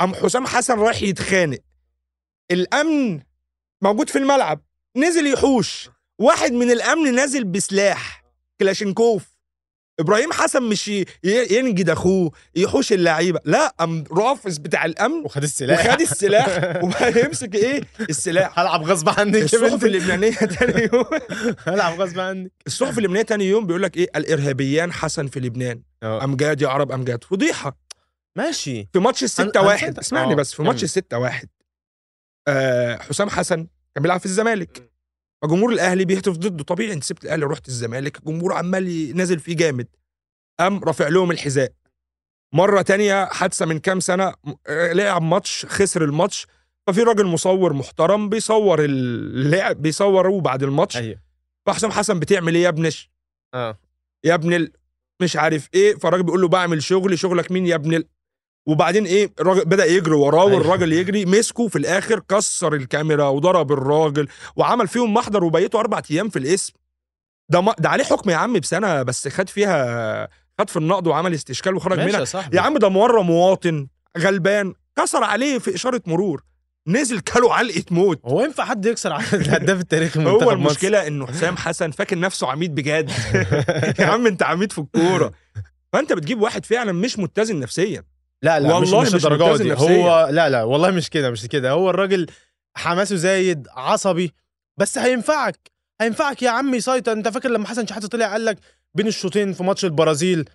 قام 0.00 0.14
حسام 0.14 0.46
حسن 0.46 0.78
رايح 0.78 1.02
يتخانق. 1.02 1.58
الأمن 2.50 3.20
موجود 3.82 4.08
في 4.08 4.18
الملعب. 4.18 4.60
نزل 4.96 5.32
يحوش. 5.32 5.90
واحد 6.18 6.52
من 6.52 6.70
الأمن 6.70 7.14
نازل 7.14 7.44
بسلاح. 7.44 8.24
كلاشينكوف. 8.60 9.29
إبراهيم 10.00 10.32
حسن 10.32 10.62
مش 10.62 10.90
ينجد 11.24 11.90
أخوه 11.90 12.32
يحوش 12.54 12.92
اللعيبة. 12.92 13.40
لا 13.44 13.68
قام 13.68 14.04
رافس 14.12 14.58
بتاع 14.58 14.84
الأمن 14.84 15.24
وخد 15.24 15.42
السلاح. 15.42 15.86
وخد 15.86 16.00
السلاح. 16.00 16.48
وبقى 16.84 17.24
يمسك 17.24 17.54
إيه؟ 17.54 17.80
السلاح. 18.00 18.58
هلعب 18.58 18.82
غصب 18.82 19.08
عنك 19.08 19.42
الصحف 19.42 19.84
اللبنانيه 19.84 20.30
تاني 20.34 20.88
يوم. 20.92 21.04
هلعب 21.68 22.00
غصب 22.00 22.18
عنك 22.20 22.52
الصحف 22.66 22.98
اللبنانيه 22.98 23.22
تاني 23.22 23.44
يوم 23.48 23.66
بيقول 23.66 23.82
لك 23.82 23.96
إيه؟ 23.96 24.08
الإرهابيان 24.16 24.92
حسن 24.92 25.26
في 25.26 25.40
لبنان. 25.40 25.82
آه. 26.02 26.24
امجاد 26.24 26.62
يا 26.62 26.68
عرب 26.68 26.92
امجاد 26.92 27.24
فضيحة. 27.24 27.76
ماشي. 28.36 28.88
في 28.92 28.98
ماتش 28.98 29.22
الستة 29.24 29.60
أنا 29.60 29.60
واحد. 29.68 29.98
اسمعني 29.98 30.32
آه، 30.32 30.36
بس 30.36 30.54
في 30.54 30.62
ماتش. 30.62 30.84
الستة 30.84 31.18
واحد. 31.18 31.48
آه 32.48 32.96
حسام 32.96 33.30
حسن 33.30 33.66
كان 33.94 34.02
بيلعب 34.02 34.20
في 34.20 34.26
الزمالك. 34.26 34.89
فجمهور 35.42 35.72
الأهلي 35.72 36.04
بيهتف 36.04 36.32
ضده. 36.32 36.64
طبيعي 36.64 36.92
انت 36.92 37.04
سبت 37.04 37.24
الأهلي 37.24 37.44
ورحت 37.44 37.68
الزمالك 37.68 38.18
الجمهور 38.18 38.52
عمال 38.52 39.16
نازل 39.16 39.40
فيه 39.40 39.56
جامد. 39.56 39.86
قام 40.60 40.84
رافع 40.84 41.08
لهم 41.08 41.30
الحذاء. 41.30 41.72
مرة 42.54 42.82
تانية 42.82 43.24
حادثة 43.24 43.66
من 43.66 43.78
كام 43.78 44.00
سنة 44.00 44.34
آه، 44.66 44.92
لعب 44.92 45.22
ماتش 45.22 45.66
خسر 45.66 46.04
الماتش. 46.04 46.46
ففي 46.86 47.02
راجل 47.02 47.26
مصور 47.26 47.72
محترم 47.72 48.28
بيصور 48.28 48.84
اللعب 48.84 49.82
بيصوروه 49.82 50.40
بعد 50.40 50.62
الماتش. 50.62 50.96
أيوه. 50.96 51.20
فحسام 51.66 51.90
حسن 51.90 52.18
بتعمل 52.20 52.54
إيه 52.54 52.62
يا 52.62 52.68
ابنش 52.68 53.10
آه. 53.54 53.78
يا 54.24 54.34
ابن 54.34 54.54
ال... 54.54 54.72
مش 55.22 55.36
عارف 55.36 55.68
إيه. 55.74 55.94
فالراجل 55.94 56.22
بيقول 56.22 56.40
له 56.40 56.48
بعمل 56.48 56.82
شغلي 56.82 57.16
شغلك 57.16 57.52
مين 57.52 57.66
يا 57.66 57.74
ابن 57.74 57.94
ال... 57.94 58.04
وبعدين 58.66 59.06
إيه 59.06 59.32
الراجل 59.40 59.64
بدأ 59.64 59.84
يجري 59.84 60.14
وراه 60.14 60.48
أيوة. 60.48 60.58
والراجل 60.58 60.92
يجري 60.92 61.26
مسكه 61.26 61.68
في 61.68 61.76
الآخر 61.76 62.20
كسر 62.28 62.74
الكاميرا 62.74 63.28
وضرب 63.28 63.72
الراجل 63.72 64.28
وعمل 64.56 64.88
فيهم 64.88 65.14
محضر 65.14 65.44
وبيته 65.44 65.80
أربع 65.80 66.02
أيام 66.10 66.28
في 66.28 66.38
الاسم 66.38 66.72
ده 67.48 67.60
ما... 67.60 67.74
ده 67.78 67.88
عليه 67.88 68.04
حكم 68.04 68.30
يا 68.30 68.36
عم 68.36 68.52
بسنة 68.52 69.02
بس 69.02 69.28
خد 69.28 69.48
فيها 69.48 70.28
خد 70.58 70.70
في 70.70 70.76
النقد 70.76 71.06
وعمل 71.06 71.34
استشكال 71.34 71.74
وخرج 71.74 72.00
منها. 72.00 72.20
يا 72.20 72.44
يا 72.52 72.60
عم 72.60 72.78
ده 72.78 72.88
مره 72.88 73.22
مواطن 73.22 73.86
غلبان 74.18 74.74
كسر 74.96 75.24
عليه 75.24 75.58
في 75.58 75.74
إشارة 75.74 76.02
مرور 76.06 76.42
نزل 76.86 77.20
كله 77.20 77.54
علقة 77.54 77.84
موت. 77.90 78.20
هو 78.24 78.42
ينفع 78.42 78.64
حد 78.64 78.86
يكسر 78.86 79.12
على 79.12 79.24
الهداف 79.32 79.80
التاريخي 79.80 80.20
من 80.20 80.26
هو؟ 80.26 80.50
المشكلة 80.50 81.06
إنه 81.06 81.26
حسام 81.26 81.56
حسن 81.56 81.90
فاكر 81.90 82.18
نفسه 82.18 82.48
عميد 82.50 82.74
بجد. 82.74 83.10
يا 84.00 84.06
عم 84.06 84.26
أنت 84.26 84.42
عميد 84.42 84.72
في 84.72 84.78
الكورة. 84.78 85.32
فأنت 85.92 86.12
بتجيب 86.12 86.40
واحد 86.42 86.66
فعلا 86.66 86.92
مش 86.92 87.18
متزن 87.18 87.60
نفسيا. 87.60 88.04
لا 88.42 88.60
لا 88.60 88.74
والله 88.74 89.00
مش 89.02 89.12
مش 89.14 89.24
متزن 89.24 89.64
دي. 89.64 89.74
هو 89.74 90.28
لا 90.32 90.48
لا 90.48 90.62
والله 90.62 90.90
مش 90.90 91.10
كده 91.10 91.30
مش 91.30 91.46
كده. 91.46 91.70
هو 91.70 91.90
الراجل 91.90 92.26
حماسه 92.76 93.16
زايد 93.16 93.68
عصبي 93.70 94.34
بس 94.78 94.98
هينفعك 94.98 95.70
هينفعك 96.00 96.42
يا 96.42 96.50
عم 96.50 96.74
يسيطر 96.74 97.12
انت 97.12 97.28
فاكر 97.28 97.48
لما 97.50 97.66
حسن 97.66 97.86
شحاتة 97.86 98.08
طلع 98.08 98.32
قال 98.32 98.44
لك 98.44 98.58
بين 98.94 99.06
الشوطين 99.06 99.52
في 99.52 99.62
ماتش 99.62 99.84
البرازيل 99.84 100.48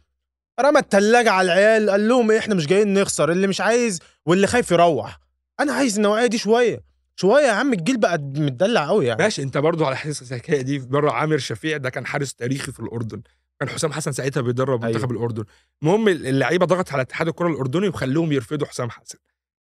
رمى 0.62 0.80
التلاجة 0.80 1.32
على 1.32 1.46
العيال 1.54 1.90
قال 1.90 2.08
لهم 2.08 2.32
إيه 2.32 2.40
إحنا 2.40 2.56
مش 2.56 2.68
جايين 2.68 2.94
نخسر 2.94 3.32
اللي 3.32 3.48
مش 3.48 3.62
عايز 3.62 4.00
واللي 4.26 4.48
خايف 4.48 4.72
يروح. 4.72 5.20
أنا 5.60 5.74
عايز 5.74 5.96
النوعية 5.96 6.26
دي 6.26 6.38
شوية 6.38 6.84
شوية 7.16 7.44
يا 7.46 7.52
عم 7.52 7.74
الجيل 7.74 7.98
بقى 7.98 8.18
متدلع 8.18 8.88
قوي 8.88 9.06
يعني. 9.06 9.24
ماشي 9.24 9.42
أنت 9.44 9.58
برضو 9.58 9.86
على 9.86 9.96
حس 9.98 10.32
الحكاية 10.32 10.62
دي 10.62 10.80
بره 10.80 11.12
عامر 11.12 11.38
شفيع 11.38 11.78
ده 11.78 11.90
كان 11.90 12.06
حارس 12.06 12.34
تاريخي 12.34 12.72
في 12.72 12.80
الأردن. 12.80 13.22
كان 13.60 13.70
حسام 13.70 13.94
حسن 13.94 14.12
ساعتها 14.12 14.42
بيدرب 14.42 14.84
أيوة. 14.84 14.96
منتخب 14.96 15.12
الأردن 15.12 15.44
المهم 15.84 16.08
اللعيبة 16.08 16.66
ضغط 16.66 16.92
على 16.92 17.02
اتحاد 17.02 17.28
الكرة 17.28 17.48
الأردني 17.48 17.88
وخلوهم 17.88 18.32
يرفضوا 18.32 18.68
حسام 18.68 18.90
حسن 18.90 19.18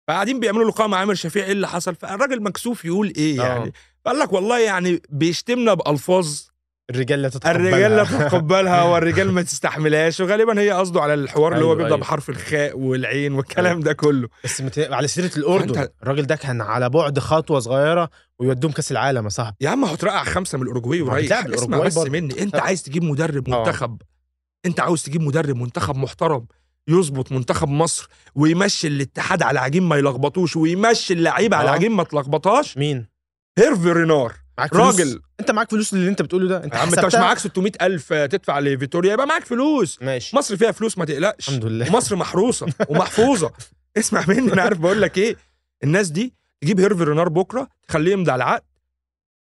فقاعدين 0.07 0.39
بيعملوا 0.39 0.69
لقاء 0.71 0.87
مع 0.87 0.97
عامر 0.97 1.13
شفيع 1.13 1.45
إيه 1.45 1.51
اللي 1.51 1.67
حصل 1.67 1.95
فالراجل 1.95 2.43
مكسوف 2.43 2.85
يقول 2.85 3.13
إيه 3.17 3.41
آه. 3.41 3.45
يعني 3.45 3.73
فقال 4.05 4.19
لك 4.19 4.33
والله 4.33 4.59
يعني 4.59 5.01
بيشتمنا 5.09 5.73
بألفاظ 5.73 6.39
الرجال 6.89 7.21
لا 7.21 7.29
تتقبلها 7.29 7.69
الرجال 7.69 7.91
لا 7.91 8.03
تتقبلها 8.27 8.83
والرجال 8.83 9.31
ما 9.31 9.41
تستحملهاش 9.41 10.19
وغالبا 10.19 10.61
هي 10.61 10.71
قصده 10.71 11.01
على 11.01 11.13
الحوار 11.13 11.53
اللي 11.53 11.65
هو 11.65 11.67
أيوة، 11.67 11.75
بيبدا 11.77 11.87
أيوة. 11.95 11.99
بحرف 11.99 12.29
الخاء 12.29 12.77
والعين 12.79 13.33
والكلام 13.33 13.79
ده 13.79 13.93
كله 13.93 14.27
بس 14.43 14.61
مت... 14.61 14.79
على 14.79 15.07
سيرة 15.07 15.31
الأردن 15.37 15.85
فأنت- 15.85 15.89
الراجل 16.03 16.23
ده 16.27 16.35
كان 16.35 16.61
على 16.61 16.89
بعد 16.89 17.19
خطوة 17.19 17.59
صغيرة 17.59 18.09
ويودوهم 18.39 18.73
كأس 18.73 18.91
العالم 18.91 19.23
يا 19.23 19.29
صاحبي 19.29 19.55
يا 19.61 19.69
عم 19.69 19.85
هترقع 19.85 20.23
خمسة 20.23 20.57
من 20.57 20.61
الأوروجواي 20.63 21.01
ما 21.01 21.13
وريح 21.13 21.45
اسمع 21.45 21.79
بس 21.79 21.95
برضه. 21.97 22.09
مني 22.11 22.41
انت. 22.41 22.55
عايز 22.55 22.83
تجيب 22.83 23.03
مدرب 23.03 23.49
آه. 23.49 23.59
منتخب 23.59 24.01
انت 24.65 24.79
عاوز 24.79 25.03
تجيب 25.03 25.21
مدرب 25.21 25.55
منتخب 25.55 25.95
محترم 25.95 26.45
يظبط 26.87 27.31
منتخب 27.31 27.67
مصر 27.69 28.07
ويمشي 28.35 28.87
الاتحاد 28.87 29.43
على 29.43 29.59
عجين 29.59 29.83
ما 29.83 29.95
يلخبطوش 29.95 30.55
ويمشي 30.55 31.13
اللعيبة 31.13 31.57
على 31.57 31.69
آه. 31.69 31.73
عجين 31.73 31.91
ما 31.91 32.03
تلخبطهاش 32.03 32.77
مين 32.77 33.07
هيرفي 33.59 33.91
رينار 33.91 34.33
معاك 34.57 34.73
فلوس. 34.73 34.99
راجل 34.99 35.21
انت 35.39 35.51
معاك 35.51 35.71
فلوس 35.71 35.93
اللي 35.93 36.09
انت 36.09 36.21
بتقوله 36.21 36.47
ده. 36.47 36.63
انت 36.63 36.73
يا 36.73 36.79
عم 36.79 36.89
انت 36.89 37.05
مش؟ 37.05 37.15
معاك 37.15 37.37
600 37.37 37.71
ألف 37.81 38.13
تدفع 38.13 38.59
لفيتوريا 38.59 39.13
يبقى 39.13 39.27
معاك 39.27 39.45
فلوس. 39.45 39.97
ماشي. 40.01 40.35
مصر 40.37 40.57
فيها 40.57 40.71
فلوس 40.71 40.97
ما 40.97 41.05
تقلقش. 41.05 41.49
الحمد 41.49 41.65
لله. 41.65 41.89
ومصر 41.89 42.15
محروسة 42.15 42.67
ومحفوظة. 42.89 43.51
اسمع 43.97 44.25
مني 44.27 44.53
أنا 44.53 44.61
عارف 44.61 44.77
بقول 44.77 45.01
لك 45.01 45.17
إيه. 45.17 45.35
الناس 45.83 46.09
دي 46.09 46.33
تجيب 46.61 46.79
هيرفي 46.79 47.03
رينار 47.03 47.29
بكرة 47.29 47.67
تخليه 47.87 48.11
يمضي 48.13 48.31
على 48.31 48.43
العقد. 48.43 48.63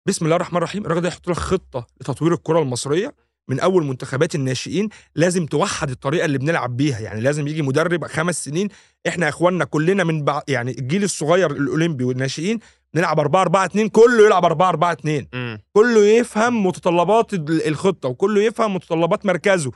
بسم 0.07 0.25
الله 0.25 0.37
الرحمن 0.37 0.57
الرحيم. 0.57 0.85
الراجل 0.87 1.01
ده 1.01 1.09
يحط 1.09 1.29
لك 1.29 1.37
خطة 1.37 1.87
لتطوير 2.01 2.35
الكرة 2.35 2.63
المصرية 2.63 3.15
من 3.49 3.61
أول 3.61 3.85
منتخبات 3.85 4.35
الناشئين. 4.35 4.89
لازم 5.15 5.47
توحد 5.47 5.91
الطريقة 5.91 6.25
اللي 6.25 6.39
بنلعب 6.39 6.77
بيها. 6.77 7.01
يعني 7.01 7.21
لازم 7.21 7.49
يجي 7.49 7.63
مدرب 7.63 8.07
خمس 8.07 8.45
سنين. 8.45 8.69
إحنا 9.09 9.25
يا 9.27 9.31
إخواننا 9.31 9.65
كلنا 9.65 10.05
من 10.05 10.25
بعض 10.25 10.43
يعني 10.49 10.79
الجيل 10.79 11.05
الصغير 11.05 11.51
الأولمبي 11.51 12.05
والناشئين 12.05 12.59
نلعب 12.97 13.21
4 13.21 13.43
4 13.43 13.65
2 13.65 13.89
كله 13.89 14.27
يلعب 14.27 14.45
4 14.45 14.69
4 14.69 14.93
2 14.93 15.29
مم. 15.35 15.63
كله 15.73 16.01
يفهم 16.07 16.67
متطلبات 16.67 17.35
ال- 17.35 17.67
الخطة 17.69 18.09
وكله 18.09 18.43
يفهم 18.43 18.75
متطلبات 18.75 19.27
مركزه 19.27 19.71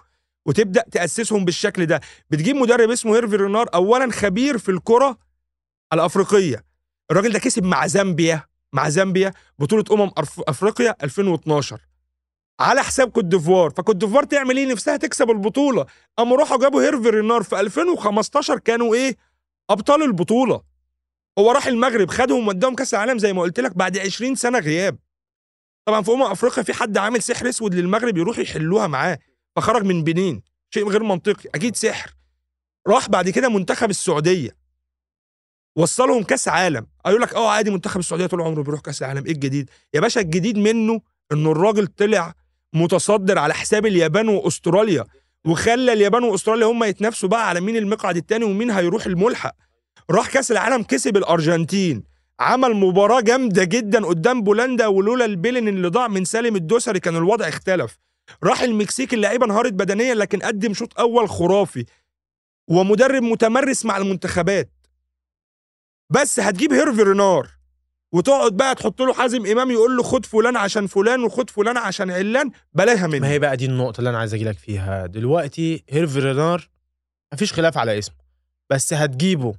وتبدأ 0.46 0.84
تأسسهم 0.92 1.44
بالشكل 1.44 1.86
ده. 1.86 2.00
بتجيب 2.30 2.56
مدرب 2.56 2.90
اسمه 2.90 3.16
هيرفي 3.16 3.36
رينار 3.36 3.66
اولا 3.74 4.12
خبير 4.12 4.58
في 4.58 4.70
الكرة 4.70 5.18
الأفريقية. 5.92 6.64
الراجل 7.10 7.32
ده 7.32 7.38
كسب 7.38 7.64
مع 7.64 7.86
زامبيا 7.86 8.44
مع 8.72 8.88
زامبيا 8.88 9.32
بطولة 9.58 9.84
أمم 9.92 10.10
أفريقيا 10.48 10.94
2012 11.02 11.80
على 12.60 12.82
حساب 12.82 13.10
كوت 13.10 13.24
ديفوار. 13.24 13.70
فكوت 13.70 13.96
ديفوار 13.96 14.24
تعمل 14.24 14.56
إيه؟ 14.56 14.66
نفسها 14.72 14.96
تكسب 14.96 15.30
البطولة. 15.30 15.86
قاموا 16.18 16.36
راحوا 16.36 16.58
جابوا 16.58 16.82
هيرفي 16.82 17.10
رينار 17.10 17.42
في 17.42 17.60
2015 17.60 18.58
كانوا 18.58 18.94
إيه؟ 18.94 19.16
أبطال 19.70 20.02
البطولة. 20.02 20.69
هو 21.38 21.50
راح 21.52 21.66
المغرب 21.66 22.10
خدهم 22.10 22.49
وداهم 22.49 22.75
كأس 22.75 22.94
العالم 22.94 23.18
زي 23.18 23.32
ما 23.32 23.42
قلت 23.42 23.60
لك 23.60 23.76
بعد 23.76 23.99
20 23.99 24.34
سنة 24.34 24.58
غياب. 24.58 24.99
طبعا 25.87 26.02
في 26.02 26.10
أمم 26.10 26.22
أفريقيا 26.22 26.62
في 26.62 26.72
حد 26.72 26.99
عامل 26.99 27.22
سحر 27.22 27.49
أسود 27.49 27.75
للمغرب 27.75 28.18
يروح 28.18 28.38
يحلوها 28.38 28.87
معاه 28.87 29.18
فخرج 29.56 29.82
من 29.84 30.04
بنين 30.04 30.42
شيء 30.75 30.88
غير 30.88 31.02
منطقي 31.02 31.49
أكيد 31.54 31.76
سحر. 31.76 32.10
راح 32.88 33.08
بعد 33.08 33.28
كده 33.30 33.49
منتخب 33.49 33.90
السعودية. 33.90 34.50
وصلهم 35.76 36.22
كأس 36.22 36.49
عالم. 36.49 36.87
قالوا 37.04 37.18
لك 37.20 37.34
آه 37.34 37.50
عادي 37.50 37.70
منتخب 37.70 38.00
السعودية 38.00 38.26
طول 38.26 38.40
عمره 38.40 38.62
بيروح 38.62 38.80
كأس 38.80 39.02
العالم 39.02 39.25
إيه 39.26 39.32
الجديد؟ 39.32 39.70
يا 39.94 40.00
باشا 40.00 40.20
الجديد 40.20 40.58
منه 40.58 41.00
إنه 41.32 41.52
الراجل 41.52 41.87
طلع 41.87 42.34
متصدر 42.75 43.38
على 43.38 43.54
حساب 43.54 43.87
اليابان 43.87 44.28
وأستراليا 44.28 45.04
وخلى 45.46 45.92
اليابان 45.92 46.25
وأستراليا 46.25 46.66
هم 46.66 46.84
يتنافسوا 46.84 47.28
بقى 47.28 47.49
على 47.49 47.60
مين 47.60 47.76
المقعد 47.76 48.16
الثاني 48.16 48.44
ومين 48.44 48.70
هيروح 48.70 49.06
الملحق. 49.06 49.54
راح 50.11 50.30
كأس 50.30 50.52
العالم 50.52 50.83
كسب 50.83 51.16
الأرجنتين. 51.16 52.04
عمل 52.40 52.75
مباراة 52.75 53.21
جامدة 53.21 53.64
جدا 53.64 54.07
قدام 54.07 54.42
بولندا 54.42 54.87
ولولا 54.87 55.25
البيلن 55.25 55.69
اللي 55.69 55.88
ضاع 55.88 56.09
من 56.09 56.25
سالم 56.25 56.57
الدوسري 56.57 57.00
كان 57.00 57.16
الوضع 57.16 57.49
اختلف. 57.49 57.99
راح 58.45 58.62
المكسيك 58.62 59.14
اللعيبة 59.14 59.47
انهارت 59.47 59.73
بدنيا 59.73 60.14
لكن 60.14 60.38
قدم 60.38 60.75
شوط 60.75 61.00
أول 61.00 61.28
خرافي. 61.28 61.85
ومدرب 62.69 63.23
متمرس 63.23 63.85
مع 63.85 63.97
المنتخبات. 63.97 64.71
بس 66.11 66.40
هتجيب 66.40 66.73
هيرفي 66.73 67.02
رينار. 67.02 67.49
وتقعد 68.12 68.57
بقى 68.57 68.75
تحط 68.75 69.02
له 69.02 69.12
حازم 69.12 69.47
إمام 69.47 69.71
يقول 69.71 69.97
له 69.97 70.02
خد 70.02 70.26
فلان 70.26 70.57
عشان 70.57 70.87
فلان 70.87 71.25
وخد 71.25 71.50
فلان 71.50 71.76
عشان 71.76 72.11
علان 72.11 72.50
بلاها 72.73 73.07
منه. 73.07 73.19
ما 73.19 73.28
هي 73.28 73.38
بقى 73.38 73.57
دي 73.57 73.66
النقطة 73.66 73.99
اللي 73.99 74.11
أنا 74.11 74.19
عايز 74.19 74.35
أجيلك 74.35 74.59
فيها. 74.59 75.07
دلوقتي 75.07 75.85
هيرفي 75.90 76.19
رينار 76.19 76.69
مفيش 77.33 77.52
خلاف 77.52 77.78
على 77.78 77.99
اسمه. 77.99 78.16
بس 78.71 78.95
هتجيبه 78.95 79.54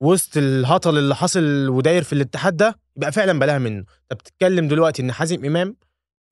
وسط 0.00 0.36
الهطل 0.36 0.98
اللي 0.98 1.16
حاصل 1.16 1.68
وداير 1.68 2.02
في 2.02 2.12
الاتحاد 2.12 2.56
ده 2.56 2.78
يبقى 2.96 3.12
فعلا 3.12 3.38
بلاها 3.38 3.58
منه. 3.58 3.78
انت 3.78 4.20
بتتكلم 4.20 4.68
دلوقتي 4.68 5.02
إن 5.02 5.12
حازم 5.12 5.44
إمام 5.44 5.76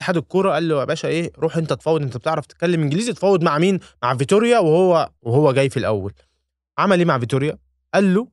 اتحاد 0.00 0.16
الكورة 0.16 0.52
قال 0.52 0.68
له 0.68 0.80
يا 0.80 0.85
باشا 0.85 1.08
إيه 1.08 1.32
روح 1.38 1.56
أنت 1.56 1.73
تفاوض 1.73 2.02
أنت 2.02 2.16
بتعرف 2.16 2.46
تتكلم 2.46 2.82
إنجليزي 2.82 3.12
تفاوض 3.12 3.42
مع 3.44 3.58
مين؟ 3.58 3.80
مع 4.02 4.16
فيتوريا 4.16 4.58
وهو 4.58 5.11
وهو 5.23 5.52
جاي 5.52 5.70
في 5.70 5.76
الأول. 5.76 6.12
عمل 6.78 6.99
إيه 6.99 7.04
مع 7.04 7.18
فيتوريا؟ 7.18 7.58
قال 7.94 8.14
له 8.14 8.28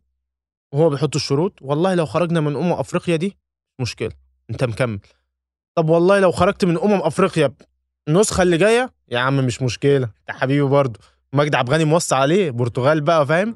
وهو 0.74 0.90
بيحط 0.90 1.16
الشروط 1.16 1.54
والله 1.62 1.94
لو 1.96 2.06
خرجنا 2.06 2.42
من 2.42 2.56
أمم 2.56 2.72
أفريقيا 2.74 3.16
دي 3.16 3.38
مشكلة 3.82 4.12
أنت 4.50 4.63
مكمل. 4.63 5.00
طب 5.75 5.90
والله 5.90 6.20
لو 6.20 6.32
خرجت 6.32 6.66
من 6.66 6.78
أمم 6.80 7.02
أفريقيا 7.02 7.54
النسخة 8.08 8.42
اللي 8.42 8.58
جاية؟ 8.58 8.94
يا 9.12 9.20
عم 9.20 9.38
مش 9.46 9.62
مشكلة 9.62 10.04
انت 10.20 10.38
حبيبي 10.38 10.62
برضه. 10.68 11.00
مجدي 11.34 11.58
عبد 11.58 11.68
الغني 11.68 11.86
موصى 11.86 12.16
عليه 12.16 12.52
برتغال 12.52 13.02
بقى 13.02 13.28
فاهم؟ 13.28 13.56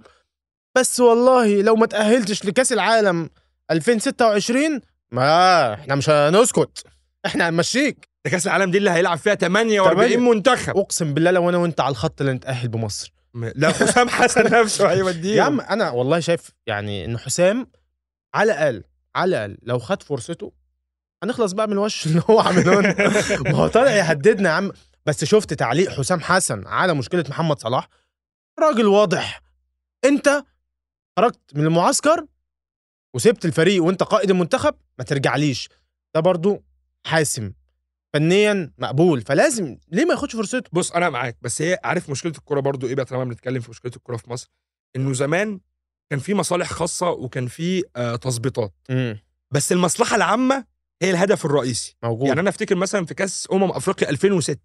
بس 0.77 0.99
والله 0.99 1.61
لو 1.61 1.75
ما 1.75 1.85
تأهلتش 1.85 2.45
لكأس 2.45 2.73
العالم 2.73 3.29
2026 3.71 4.81
ما 5.11 5.73
إحنا 5.73 5.95
مش 5.95 6.09
هنسكت. 6.09 6.83
إحنا 7.25 7.49
هنمشيك. 7.49 8.09
ده 8.25 8.31
كأس 8.31 8.47
العالم 8.47 8.71
دي 8.71 8.77
اللي 8.77 8.89
هيلعب 8.91 9.17
فيها 9.17 9.35
48 9.35 9.95
تمانية. 9.95 10.17
منتخب. 10.33 10.77
أقسم 10.77 11.13
بالله 11.13 11.31
لو 11.31 11.49
أنا 11.49 11.57
وأنت 11.57 11.79
على 11.81 11.91
الخط 11.91 12.21
اللي 12.21 12.33
نتأهل 12.33 12.67
بمصر. 12.67 13.13
لا 13.33 13.69
حسام 13.71 14.09
حسن 14.09 14.43
نفسه 14.61 14.91
هيوديه 14.91 15.35
يا 15.35 15.41
عم 15.43 15.61
أنا 15.61 15.89
والله 15.89 16.19
شايف 16.19 16.49
يعني 16.67 17.05
إن 17.05 17.17
حسام 17.17 17.67
على 18.35 18.51
الأقل 18.51 18.83
على 19.15 19.29
الأقل 19.45 19.57
لو 19.63 19.79
خد 19.79 20.03
فرصته 20.03 20.51
هنخلص 21.23 21.51
بقى 21.51 21.67
من 21.67 21.73
الوش 21.73 22.05
اللي 22.07 22.21
هو 22.29 22.39
عامله 22.39 22.81
ما 23.51 23.57
هو 23.57 23.67
طالع 23.67 23.91
يهددنا 23.91 24.49
يا 24.49 24.53
عم. 24.53 24.71
بس 25.05 25.25
شفت 25.25 25.53
تعليق 25.53 25.89
حسام 25.91 26.19
حسن 26.19 26.67
على 26.67 26.93
مشكلة 26.93 27.23
محمد 27.29 27.59
صلاح؟ 27.59 27.87
راجل 28.59 28.87
واضح. 28.87 29.41
أنت 30.05 30.43
خرجت 31.17 31.39
من 31.55 31.65
المعسكر 31.65 32.25
وسبت 33.15 33.45
الفريق 33.45 33.83
وانت 33.83 34.03
قائد 34.03 34.29
المنتخب 34.29 34.75
ما 34.99 35.03
ترجعليش. 35.05 35.69
ده 36.15 36.19
برضو 36.21 36.63
حاسم. 37.05 37.53
فنيا 38.13 38.71
مقبول. 38.77 39.21
فلازم 39.21 39.77
ليه 39.91 40.05
ما 40.05 40.13
ياخدش 40.13 40.35
فرصته؟ 40.35 40.69
بص 40.73 40.91
أنا 40.91 41.09
معاك 41.09 41.37
بس 41.41 41.61
هي 41.61 41.79
عارف 41.83 42.09
مشكلة 42.09 42.31
الكورة 42.37 42.59
برضو 42.59 42.87
إيه 42.87 42.95
بقى 42.95 43.05
طالما 43.05 43.23
بنتكلم 43.23 43.61
في 43.61 43.69
مشكلة 43.69 43.91
الكورة 43.95 44.17
في 44.17 44.29
مصر؟ 44.29 44.51
إنه 44.95 45.13
زمان 45.13 45.59
كان 46.09 46.19
في 46.19 46.33
مصالح 46.33 46.69
خاصة 46.73 47.09
وكان 47.09 47.47
في 47.47 47.83
آه 47.95 48.15
تظبيطات. 48.15 48.73
بس 49.51 49.71
المصلحة 49.71 50.15
العامة 50.15 50.65
هي 51.01 51.11
الهدف 51.11 51.45
الرئيسي. 51.45 51.95
موجود. 52.03 52.27
يعني 52.27 52.39
أنا 52.39 52.49
أفتكر 52.49 52.75
مثلا 52.75 53.05
في 53.05 53.13
كأس 53.13 53.47
أمم 53.51 53.71
أفريقيا 53.71 54.09
2006 54.09 54.59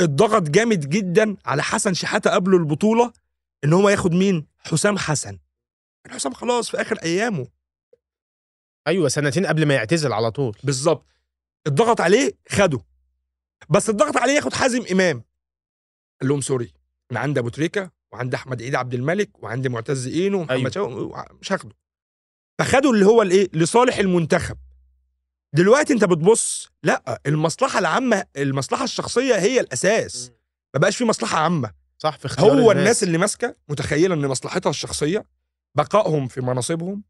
اتضغط 0.00 0.42
جامد 0.42 0.88
جدا 0.88 1.36
على 1.44 1.62
حسن 1.62 1.94
شحاتة 1.94 2.30
قبله 2.30 2.56
البطولة 2.56 3.12
إن 3.64 3.72
هو 3.72 3.88
ياخد 3.88 4.12
مين؟ 4.12 4.46
حسام 4.58 4.98
حسن. 4.98 5.38
حسام 6.10 6.32
خلاص 6.34 6.70
في 6.70 6.80
آخر 6.80 6.96
أيامه. 7.02 7.46
أيوه 8.86 9.08
سنتين 9.08 9.46
قبل 9.46 9.66
ما 9.66 9.74
يعتزل 9.74 10.12
على 10.12 10.30
طول. 10.30 10.56
بالظبط. 10.64 11.06
اتضغط 11.66 12.00
عليه 12.00 12.32
خده. 12.48 12.80
بس 13.68 13.88
اتضغط 13.88 14.16
عليه 14.16 14.32
ياخد 14.32 14.52
حازم 14.52 14.84
إمام. 14.92 15.24
قال 16.20 16.28
لهم 16.28 16.40
sorry 16.40 16.72
أنا 17.12 17.20
عندي 17.20 17.40
أبو 17.40 17.48
تريكة 17.48 17.90
وعندي 18.12 18.36
أحمد 18.36 18.62
عيد 18.62 18.74
عبد 18.74 18.94
الملك 18.94 19.42
وعندي 19.42 19.68
معتز 19.68 20.06
إينو 20.06 20.40
ومحمد 20.40 20.76
أيوة. 20.78 21.26
مش 21.40 21.52
هاخده. 21.52 21.76
فخدوا 22.58 22.92
اللي 22.92 23.06
هو 23.06 23.22
الإيه؟ 23.22 23.48
لصالح 23.52 23.96
المنتخب. 23.96 24.58
دلوقتي 25.54 25.92
أنت 25.92 26.04
بتبص 26.04 26.68
لأ 26.82 27.22
المصلحة 27.26 27.78
العامة 27.78 28.26
المصلحة 28.36 28.84
الشخصية 28.84 29.34
هي 29.34 29.60
الأساس. 29.60 30.32
ما 30.74 30.80
بقاش 30.80 30.96
في 30.96 31.04
مصلحة 31.04 31.38
عامة. 31.38 31.85
صح؟ 32.10 32.18
في 32.18 32.26
اختيار 32.26 32.50
هو 32.50 32.72
الناس. 32.72 33.02
اللي 33.02 33.18
ماسكة 33.18 33.56
متخيلة 33.68 34.14
إن 34.14 34.26
مصلحتها 34.26 34.70
الشخصية 34.70 35.24
بقائهم 35.76 36.28
في 36.28 36.40
مناصبهم 36.40 37.02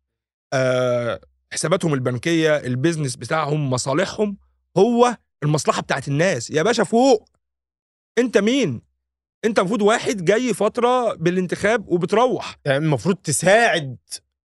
آه 0.53 1.21
حساباتهم 1.53 1.95
البنكية 1.95 2.57
ال 2.57 2.63
business 2.63 3.17
بتاعهم 3.17 3.71
مصالحهم 3.71 4.37
هو 4.76 5.17
المصلحة 5.43 5.82
بتاعت 5.82 6.09
الناس. 6.09 6.50
يا 6.50 6.63
باشا 6.63 6.85
فوق. 6.85 7.28
أنت 8.19 8.39
مين؟ 8.39 8.82
أنت 9.45 9.59
المفروض 9.59 9.82
واحد 9.82 10.25
جاي 10.25 10.54
فترة 10.54 11.15
بالانتخاب 11.15 11.89
وبتروح. 11.89 12.59
يعني 12.65 12.85
المفروض 12.85 13.17
تساعد 13.17 13.97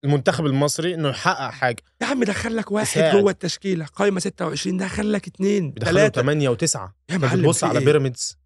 المنتخب 0.03 0.45
المصري 0.45 0.93
إنه 0.93 1.09
يحقق 1.09 1.51
حاجة. 1.51 1.83
يا 2.01 2.05
عم 2.07 2.23
دخل 2.23 2.55
لك 2.55 2.71
واحد 2.71 2.87
تساعد. 2.87 3.15
جوه 3.15 3.31
التشكيلة. 3.31 3.85
قايمة 3.85 4.19
26 4.19 4.77
دخل 4.77 5.13
لك 5.13 5.41
بيدخلوا 5.41 5.91
ثلاثة 5.91 6.21
8 6.21 6.49
و9 6.49 6.79
يا 7.09 7.17
معلم 7.17 7.41
بتبص 7.41 7.59
في 7.59 7.65
على 7.65 7.79
إيه؟ 7.79 7.85
بيراميدز. 7.85 8.40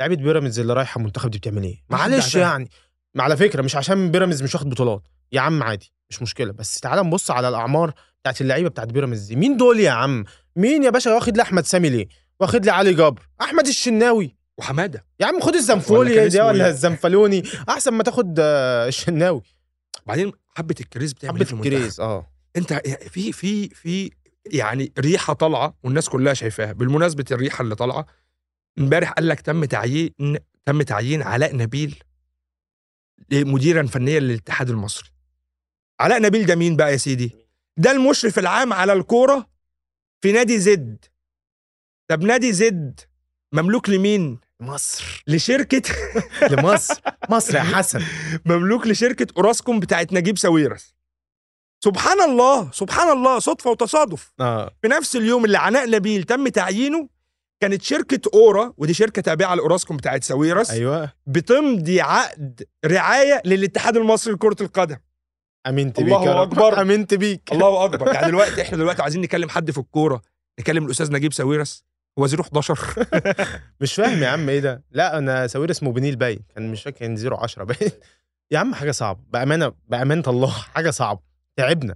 لعيبة 0.00 0.16
بيراميدز 0.16 0.58
اللي 0.58 0.72
رايحة 0.72 0.98
المنتخب 0.98 1.30
دي 1.30 1.38
بتعمل 1.38 1.62
إيه؟ 1.62 1.82
معلش. 1.90 2.34
يعني 2.34 2.70
ما 3.14 3.22
على 3.22 3.36
فكرة 3.36 3.62
مش 3.62 3.76
عشان 3.76 4.10
بيراميدز 4.10 4.42
مش 4.42 4.54
واخد 4.54 4.70
بطولات. 4.70 5.02
يا 5.32 5.40
عم 5.40 5.62
عادي 5.62 5.92
مش 6.10 6.22
مشكلة. 6.22 6.52
بس 6.52 6.80
تعال 6.80 7.06
نبص 7.06 7.30
على 7.30 7.48
الأعمار 7.48 7.92
بتاعت 8.22 8.40
اللعيبة 8.40 8.68
بتاعت 8.68 8.88
بيراميدز 8.88 9.26
دي. 9.26 9.36
مين 9.36 9.56
دول 9.56 9.80
يا 9.80 9.90
عم؟ 9.90 10.24
مين 10.56 10.82
يا 10.82 10.90
باشا 10.90 11.14
واخد 11.14 11.36
لي 11.36 11.42
أحمد 11.42 11.64
سامي 11.66 11.90
ليه؟ 11.90 12.08
واخد 12.40 12.64
لي 12.64 12.70
علي 12.70 12.94
جبر؟ 12.94 13.28
أحمد 13.40 13.66
الشناوي. 13.66 14.36
وحمادة. 14.58 15.06
يا 15.20 15.26
عم 15.26 15.40
خد 15.40 15.54
الزنفولي 15.54 16.28
دي 16.28 16.40
ولا 16.40 16.64
إيه؟ 16.64 16.70
الزنفلوني 16.70 17.42
أحسن 17.68 17.90
ما 17.90 18.02
تاخد 18.02 18.36
آه، 18.40 18.88
الشناوي. 18.88 19.42
بعدين 20.06 20.32
حبة 20.56 20.74
الكريز 20.80 21.12
بتعمل 21.12 21.34
حبة 21.34 21.46
إيه 21.46 21.52
المنتخب؟ 21.52 21.72
الكريز 21.72 22.00
آه. 22.00 22.30
أنت 22.56 22.72
في 23.10 23.32
في 23.32 23.68
في 23.68 24.10
يعني 24.46 24.92
ريحة 24.98 25.32
طالعة 25.32 25.76
والناس 25.84 26.08
كلها 26.08 26.34
شايفاها. 26.34 26.72
بالمناسبة 26.72 27.24
الريحة 27.30 27.62
اللي 27.62 27.74
طالعة 27.74 28.06
امبارح 28.80 29.12
قال 29.12 29.28
لك 29.28 29.40
تم 29.40 29.64
تعيين 29.64 30.10
تم 30.66 30.82
تعيين 30.82 31.22
علاء 31.22 31.56
نبيل 31.56 32.02
مديرا 33.32 33.86
فنيا 33.86 34.20
للاتحاد 34.20 34.70
المصري. 34.70 35.10
علاء 36.00 36.22
نبيل 36.22 36.46
ده 36.46 36.54
مين 36.56 36.76
بقى 36.76 36.92
يا 36.92 36.96
سيدي؟ 36.96 37.30
ده 37.76 37.90
المشرف 37.90 38.38
العام 38.38 38.72
على 38.72 38.92
الكورة 38.92 39.50
في 40.20 40.32
نادي 40.32 40.58
زد. 40.58 41.04
طب 42.08 42.22
نادي 42.22 42.52
زد 42.52 43.00
مملوك 43.52 43.88
لمين؟ 43.88 44.38
مصر 44.60 45.22
لشركة 45.26 45.82
لمصر. 46.50 47.00
مصر 47.30 47.54
يا 47.56 47.60
حسن. 47.62 48.02
مملوك 48.44 48.86
لشركة 48.86 49.26
أوراسكوم 49.36 49.80
بتاعت 49.80 50.12
نجيب 50.12 50.38
ساويرس. 50.38 50.94
سبحان 51.84 52.20
الله 52.22 52.70
سبحان 52.72 53.08
الله 53.16 53.38
صدفة 53.38 53.70
وتصادف. 53.70 54.32
آه. 54.40 54.70
في 54.82 54.88
نفس 54.88 55.16
اليوم 55.16 55.44
اللي 55.44 55.58
علاء 55.58 55.90
نبيل 55.90 56.22
تم 56.24 56.48
تعيينه 56.48 57.08
كانت 57.60 57.82
شركة 57.82 58.30
Ora 58.34 58.72
ودي 58.76 58.94
شركة 58.94 59.22
تابعة 59.22 59.54
لأوراسكوم 59.54 59.96
بتاعت 59.96 60.24
ساويرس 60.24 60.70
أيوه. 60.70 61.12
بتمضي 61.26 62.00
عقد 62.00 62.62
رعاية 62.84 63.42
للاتحاد 63.44 63.96
المصري 63.96 64.32
لكرة 64.34 64.56
القدم. 64.60 64.96
آمنت 65.66 66.00
بيك 66.00 66.12
الله. 66.14 66.42
أكبر. 66.42 66.80
آمنت 66.80 67.14
بيك. 67.14 67.52
الله 67.52 67.84
أكبر. 67.84 68.14
يعني 68.14 68.26
دلوقتي 68.30 68.62
إحنا 68.62 68.78
دلوقتي 68.78 69.02
عايزين 69.02 69.20
نكلم 69.22 69.48
حد 69.48 69.70
في 69.70 69.78
الكورة 69.78 70.22
نكلم 70.60 70.84
الأستاذ 70.86 71.12
نجيب 71.12 71.32
ساويرس. 71.32 71.84
وزير 72.18 72.40
11 72.40 72.78
مش 73.80 73.94
فاهم 73.94 74.22
يا 74.22 74.28
عم 74.28 74.48
إيه 74.48 74.60
ده. 74.60 74.84
لا 74.90 75.18
أنا 75.18 75.46
ساوير 75.46 75.70
اسمه 75.70 75.92
بنيل 75.92 76.16
باين 76.16 76.40
كان 76.54 76.70
مش 76.72 76.82
فاكر 76.82 76.98
كان 76.98 77.34
010 77.34 77.64
باين. 77.64 77.90
يا 78.50 78.58
عم 78.58 78.74
حاجة 78.74 78.90
صعبة. 78.90 79.20
بأمانة 79.32 79.72
بأمانة 79.88 80.22
الله 80.26 80.50
حاجة 80.50 80.90
صعبة. 80.90 81.20
تعبنا. 81.56 81.94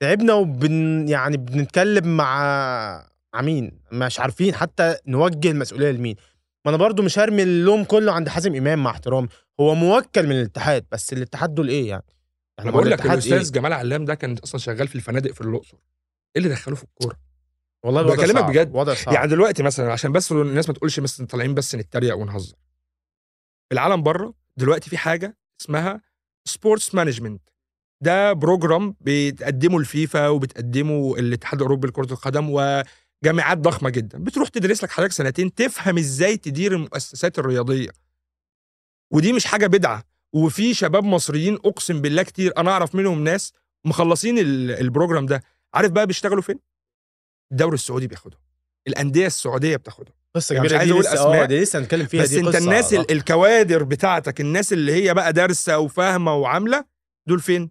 تعبنا 0.00 0.32
وبن 0.34 1.08
يعني 1.08 1.36
بنتكلم 1.36 2.16
مع 2.16 3.13
مع 3.34 3.40
مين 3.42 3.80
مش 3.92 4.20
عارفين 4.20 4.54
حتى 4.54 4.96
نوجه 5.06 5.50
المسؤولية 5.50 5.90
لمين 5.90 6.16
ما 6.64 6.68
أنا 6.70 6.76
برضو 6.76 7.02
مش 7.02 7.18
هرمي 7.18 7.42
اللوم 7.42 7.84
كله 7.84 8.12
عند 8.12 8.28
حازم 8.28 8.54
إمام 8.54 8.82
مع 8.82 8.90
احترامي 8.90 9.28
هو 9.60 9.74
موكل 9.74 10.26
من 10.26 10.32
الاتحاد 10.32 10.86
بس 10.92 11.12
الاتحاد 11.12 11.54
دول 11.54 11.68
إيه 11.68 11.88
يعني 11.88 12.04
هو 12.60 12.70
بقول 12.70 12.90
لك 12.90 13.00
الاتحاد 13.00 13.18
الأستاذ 13.18 13.52
جمال 13.52 13.72
علام 13.72 14.04
ده 14.04 14.14
كان 14.14 14.36
أصلا 14.44 14.60
شغال 14.60 14.88
في 14.88 14.94
الفنادق 14.94 15.32
في 15.32 15.40
الأقصر 15.40 15.76
إيه 16.36 16.42
اللي 16.42 16.48
دخله 16.48 16.74
في 16.74 16.84
الكورة؟ 16.84 17.16
والله 17.84 18.00
الوضع 18.00 18.14
بكلمك 18.16 18.40
صعب. 18.40 18.50
بجد. 18.50 18.74
وضع 18.74 18.94
صعب 18.94 19.14
يعني 19.14 19.28
دلوقتي 19.28 19.62
مثلا 19.62 19.92
عشان 19.92 20.12
بس 20.12 20.32
الناس 20.32 20.68
ما 20.68 20.74
تقولش 20.74 21.00
مثلا 21.00 21.26
طالعين 21.26 21.54
بس 21.54 21.74
نتريق 21.74 22.16
ونهزر 22.16 22.56
في 23.68 23.72
العالم 23.72 24.02
بره 24.02 24.34
دلوقتي 24.56 24.90
في 24.90 24.98
حاجة 24.98 25.36
اسمها 25.60 26.00
sports 26.44 26.94
management 26.94 27.42
ده 28.00 28.32
program 28.32 28.96
بتقدمه 29.00 29.78
الفيفا 29.78 30.28
وبتقدمه 30.28 31.14
الاتحاد 31.18 31.54
الأوروبي 31.60 31.88
لكرة 31.88 32.12
القدم 32.12 32.50
وجامعات 33.24 33.58
ضخمة 33.58 33.90
جدا. 33.90 34.18
بتروح 34.18 34.48
تدرس 34.48 34.84
لك 34.84 34.90
حضرتك 34.90 35.12
سنتين 35.12 35.54
تفهم 35.54 35.98
إزاي 35.98 36.36
تدير 36.36 36.72
المؤسسات 36.74 37.38
الرياضية. 37.38 37.88
ودي 39.12 39.32
مش 39.32 39.44
حاجة 39.44 39.66
بدعة. 39.66 40.04
وفي 40.34 40.74
شباب 40.74 41.04
مصريين 41.04 41.54
أقسم 41.54 42.00
بالله 42.00 42.22
كتير 42.22 42.52
أنا 42.58 42.70
أعرف 42.70 42.94
منهم 42.94 43.24
ناس 43.24 43.52
مخلصين 43.86 44.38
ال- 44.38 44.70
البروجرام 44.70 45.26
ده. 45.26 45.42
عارف 45.74 45.90
بقى 45.92 46.06
بيشتغلوا 46.06 46.42
فين؟ 46.42 46.58
الدوري 47.52 47.74
السعودي 47.74 48.06
بياخده 48.06 48.38
الأندية 48.88 49.26
السعودية 49.26 49.76
بتاخده 49.76 50.12
قصة 50.34 50.54
يعني 50.54 50.64
مش 50.64 50.70
كبيرة 50.72 50.78
عايز 50.78 50.88
دي 50.90 50.92
أقول 50.94 51.04
لسه 51.04 51.14
أسماء، 51.14 51.42
آه 51.42 51.46
دي 51.46 51.60
لسه 51.60 51.78
هنتكلم 51.78 52.06
فيها 52.06 52.22
بس 52.22 52.28
دي 52.30 52.40
أنت 52.40 52.56
الناس 52.56 52.92
ال- 52.94 52.98
ضخمة. 53.02 53.16
الكوادر 53.16 53.82
بتاعتك 53.82 54.40
الناس 54.40 54.72
اللي 54.72 54.92
هي 54.92 55.14
بقى 55.14 55.32
دارسة 55.32 55.78
وفاهمة 55.78 56.34
وعاملة 56.34 56.84
دول 57.28 57.40
فين؟ 57.40 57.70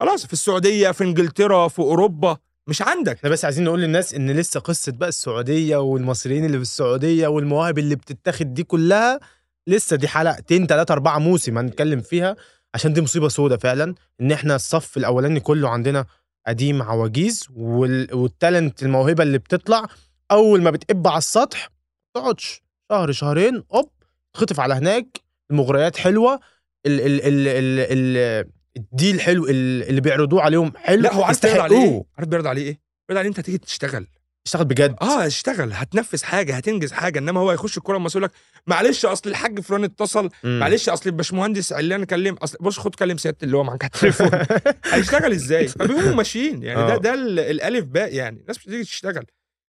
خلاص 0.00 0.26
في 0.26 0.32
السعودية 0.32 0.90
في 0.90 1.04
إنجلترا 1.04 1.68
في 1.68 1.78
أوروبا. 1.78 2.38
مش 2.68 2.82
عندك. 2.82 3.16
إحنا 3.16 3.30
بس 3.30 3.44
عايزين 3.44 3.64
نقول 3.64 3.80
للناس 3.80 4.14
إن 4.14 4.30
لسه 4.30 4.60
قصة 4.60 4.92
بقى 4.92 5.08
السعودية 5.08 5.76
والمصريين 5.76 6.44
اللي 6.44 6.56
في 6.56 6.62
السعودية 6.62 7.26
والمواهب 7.28 7.78
اللي 7.78 7.96
بتتاخد 7.96 8.54
دي 8.54 8.62
كلها 8.64 9.20
لسه 9.66 9.96
دي 9.96 10.08
حلقتين 10.08 10.66
ثلاثة 10.66 10.92
أربعة 10.92 11.18
موسم 11.18 11.58
هنتكلم 11.58 12.00
فيها 12.00 12.36
عشان 12.74 12.92
دي 12.92 13.00
مصيبة 13.02 13.28
سودة 13.28 13.56
فعلا 13.56 13.94
إن 14.20 14.32
إحنا 14.32 14.56
الصف 14.56 14.96
الأولاني 14.96 15.40
كله 15.40 15.68
عندنا 15.68 16.04
قديم 16.46 16.82
عواجيز 16.82 17.46
وال... 17.54 18.14
والتالنت 18.14 18.82
الموهبة 18.82 19.22
اللي 19.22 19.38
بتطلع 19.38 19.86
أول 20.30 20.62
ما 20.62 20.70
بتقب 20.70 21.06
على 21.08 21.18
السطح 21.18 21.68
تقعدش 22.14 22.62
شهر 22.92 23.12
شهرين 23.12 23.62
أوب 23.74 23.90
تخطف 24.34 24.60
على 24.60 24.74
هناك 24.74 25.20
المغريات 25.50 25.96
حلوة 25.96 26.40
ال 26.86 27.00
ال 27.00 27.20
ال 27.20 27.48
ال 27.48 28.16
ال 28.16 28.50
الديل 28.76 29.20
حلو 29.20 29.46
ال- 29.48 29.82
اللي 29.88 30.00
بيعرضوه 30.00 30.42
عليهم 30.42 30.72
حلو 30.76 31.02
لا 31.02 31.14
هو 31.14 31.22
عارف 31.24 31.46
بيرد 31.46 31.58
عليه. 31.60 31.76
إيه؟ 31.84 32.04
عارف 32.18 32.28
بيرد 32.28 32.46
عليه 32.46 32.62
إيه؟ 32.62 32.78
بيرد 33.08 33.18
عليه 33.18 33.28
أنت 33.28 33.38
هتيجي 33.38 33.58
تشتغل 33.58 34.06
اشتغل 34.46 34.64
بجد 34.64 34.96
آه 35.02 35.26
اشتغل 35.26 35.72
هتنفذ 35.72 36.24
حاجة 36.24 36.56
هتنجز 36.56 36.92
حاجة 36.92 37.18
إنما 37.18 37.40
هو 37.40 37.50
هيخش 37.50 37.78
الكورة 37.78 37.96
المصري 37.96 38.20
يقول 38.20 38.30
لك 38.30 38.38
معلش 38.66 39.04
أصل 39.06 39.30
الحاج 39.30 39.60
فلان 39.60 39.84
اتصل 39.84 40.30
مم. 40.44 40.58
معلش 40.60 40.88
أصل 40.88 41.10
الباشمهندس 41.10 41.72
علان 41.72 42.04
كلم 42.04 42.34
أصل 42.34 42.58
بص 42.60 42.78
خد 42.78 42.94
كلم 42.94 43.16
سيادة 43.16 43.36
اللي 43.42 43.56
هو 43.56 43.64
معاك 43.64 43.82
على 43.84 43.90
التليفون 43.94 44.30
هيشتغل 44.94 45.32
إزاي؟ 45.32 45.68
فبيقوموا 45.78 46.14
ماشيين 46.14 46.62
يعني 46.62 46.86
ده 46.86 46.94
آه. 46.94 46.98
ده 46.98 47.14
ال- 47.14 47.38
الألف 47.38 47.84
باء 47.84 48.14
يعني 48.14 48.40
الناس 48.40 48.58
بتيجي 48.58 48.84
تشتغل 48.84 49.24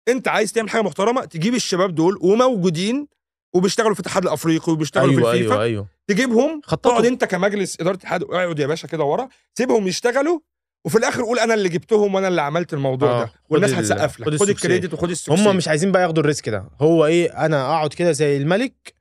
أنت 0.08 0.28
عايز 0.28 0.52
تعمل 0.52 0.70
حاجة 0.70 0.82
محترمة 0.82 1.24
تجيب 1.24 1.54
الشباب 1.54 1.94
دول 1.94 2.18
وموجودين 2.20 3.06
وبيشتغلوا 3.54 3.94
في 3.94 4.00
الاتحاد 4.00 4.22
الأفريقي 4.22 4.72
وبيشتغلوا 4.72 5.10
أيوه 5.12 5.30
في 5.32 5.36
الفيفا 5.38 5.52
أيوه 5.54 5.62
أيوه 5.64 5.86
تجيبهم 6.14 6.60
خططوا. 6.64 6.90
تقعد 6.92 7.04
انت 7.06 7.24
كمجلس 7.24 7.80
إدارة 7.80 7.94
اتحاد 7.94 8.22
اقعد 8.22 8.58
يا 8.58 8.66
باشا 8.66 8.88
كده 8.88 9.04
ورا 9.04 9.28
سيبهم 9.54 9.86
يشتغلوا 9.88 10.40
وفي 10.84 10.98
الآخر 10.98 11.22
قول 11.22 11.38
أنا 11.38 11.54
اللي 11.54 11.68
جبتهم 11.68 12.14
وأنا 12.14 12.28
اللي 12.28 12.42
عملت 12.42 12.74
الموضوع 12.74 13.10
آه، 13.22 13.24
ده 13.24 13.32
والناس 13.50 13.70
ال- 13.70 13.76
هتسقف 13.76 14.20
لك. 14.20 14.36
خد. 14.36 14.48
ال 14.48 14.55
credit 14.55 14.94
وخد 14.94 15.10
ال 15.10 15.15
success 15.15 15.48
هم 15.48 15.56
مش 15.56 15.68
عايزين 15.68 15.92
بقى 15.92 16.02
ياخدوا 16.02 16.22
ال 16.22 16.28
risk 16.28 16.48
ده. 16.48 16.64
هو 16.80 17.06
إيه؟ 17.06 17.46
أنا 17.46 17.62
أقعد 17.66 17.94
كده 17.94 18.12
زي 18.12 18.36
الملك 18.36 18.94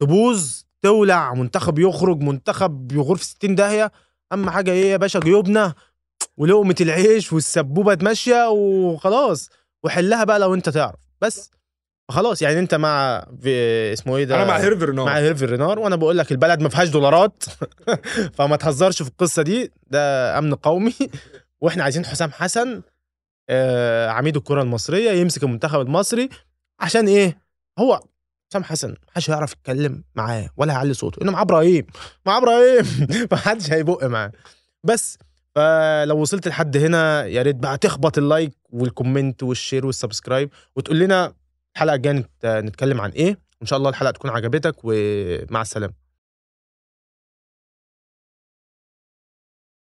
تبوظ 0.00 0.62
تولع 0.82 1.34
منتخب 1.34 1.78
يخرج 1.78 2.20
منتخب 2.22 2.92
يغور 2.92 3.16
في 3.16 3.24
60 3.24 3.54
داهية. 3.54 3.92
أهم 4.32 4.50
حاجة 4.50 4.70
إيه 4.70 4.90
يا 4.90 4.96
باشا؟ 4.96 5.20
جيوبنا 5.20 5.74
ولقمة 6.36 6.74
العيش 6.80 7.32
والسبوبة 7.32 7.98
ماشية 8.02 8.48
وخلاص 8.48 9.50
وحلها 9.84 10.24
بقى 10.24 10.38
لو 10.38 10.54
أنت 10.54 10.68
تعرف. 10.68 11.00
بس 11.20 11.50
خلاص 12.10 12.42
يعني 12.42 12.58
انت 12.58 12.74
مع 12.74 13.24
في 13.42 13.50
اسمه 13.92 14.16
إيه 14.16 14.24
ده؟ 14.24 14.36
أنا 14.36 14.44
مع 14.44 14.56
هيرفي 14.56 14.84
رينار. 14.84 15.06
مع 15.06 15.18
هيرفي 15.18 15.44
رينار. 15.44 15.78
وأنا 15.78 15.96
بقول 15.96 16.18
لك 16.18 16.32
البلد 16.32 16.60
ما 16.60 16.68
فيهاش 16.68 16.88
دولارات. 16.88 17.44
فما 18.36 18.56
تهزرش 18.56 19.02
في 19.02 19.08
القصة 19.08 19.42
دي. 19.42 19.72
ده 19.86 20.38
أمن 20.38 20.54
قومي. 20.54 20.94
وإحنا 21.60 21.82
عايزين 21.84 22.04
حسام 22.04 22.32
حسن 22.32 22.82
آه 23.50 24.08
عميد 24.08 24.36
الكرة 24.36 24.62
المصرية 24.62 25.10
يمسك 25.10 25.42
المنتخب 25.42 25.80
المصري 25.80 26.28
عشان 26.80 27.08
إيه؟ 27.08 27.38
هو 27.78 28.00
حسام 28.50 28.64
حسن 28.64 28.94
محدش 29.08 29.30
هيعرف 29.30 29.52
يتكلم 29.52 30.04
معاه 30.14 30.50
ولا 30.56 30.72
هيعلي 30.72 30.94
صوته 30.94 31.22
انه 31.22 31.32
معاه 31.32 31.42
إبراهيم 31.42 31.86
معاه 32.26 32.38
إبراهيم 32.38 32.84
محدش 33.32 33.72
هيبق 33.72 34.04
معاه. 34.04 34.32
بس 34.84 35.18
فلو 35.54 36.18
وصلت 36.18 36.48
لحد 36.48 36.76
هنا 36.76 37.24
يا 37.26 37.42
ريت 37.42 37.56
بقى 37.56 37.78
تخبط 37.78 38.18
اللايك 38.18 38.52
والكومنت 38.70 39.42
والشير 39.42 39.86
والسبسكرايب 39.86 40.50
وتقول 40.76 40.98
لنا 40.98 41.32
الحلقة 41.78 41.94
الجاية 41.94 42.12
نت- 42.14 42.46
نتكلم 42.46 43.00
عن 43.00 43.10
إيه. 43.10 43.38
إن 43.62 43.66
شاء 43.66 43.76
الله 43.78 43.90
الحلقة 43.90 44.10
تكون 44.10 44.30
عجبتك 44.30 44.76
ومع 44.84 45.62
السلامة. 45.62 46.07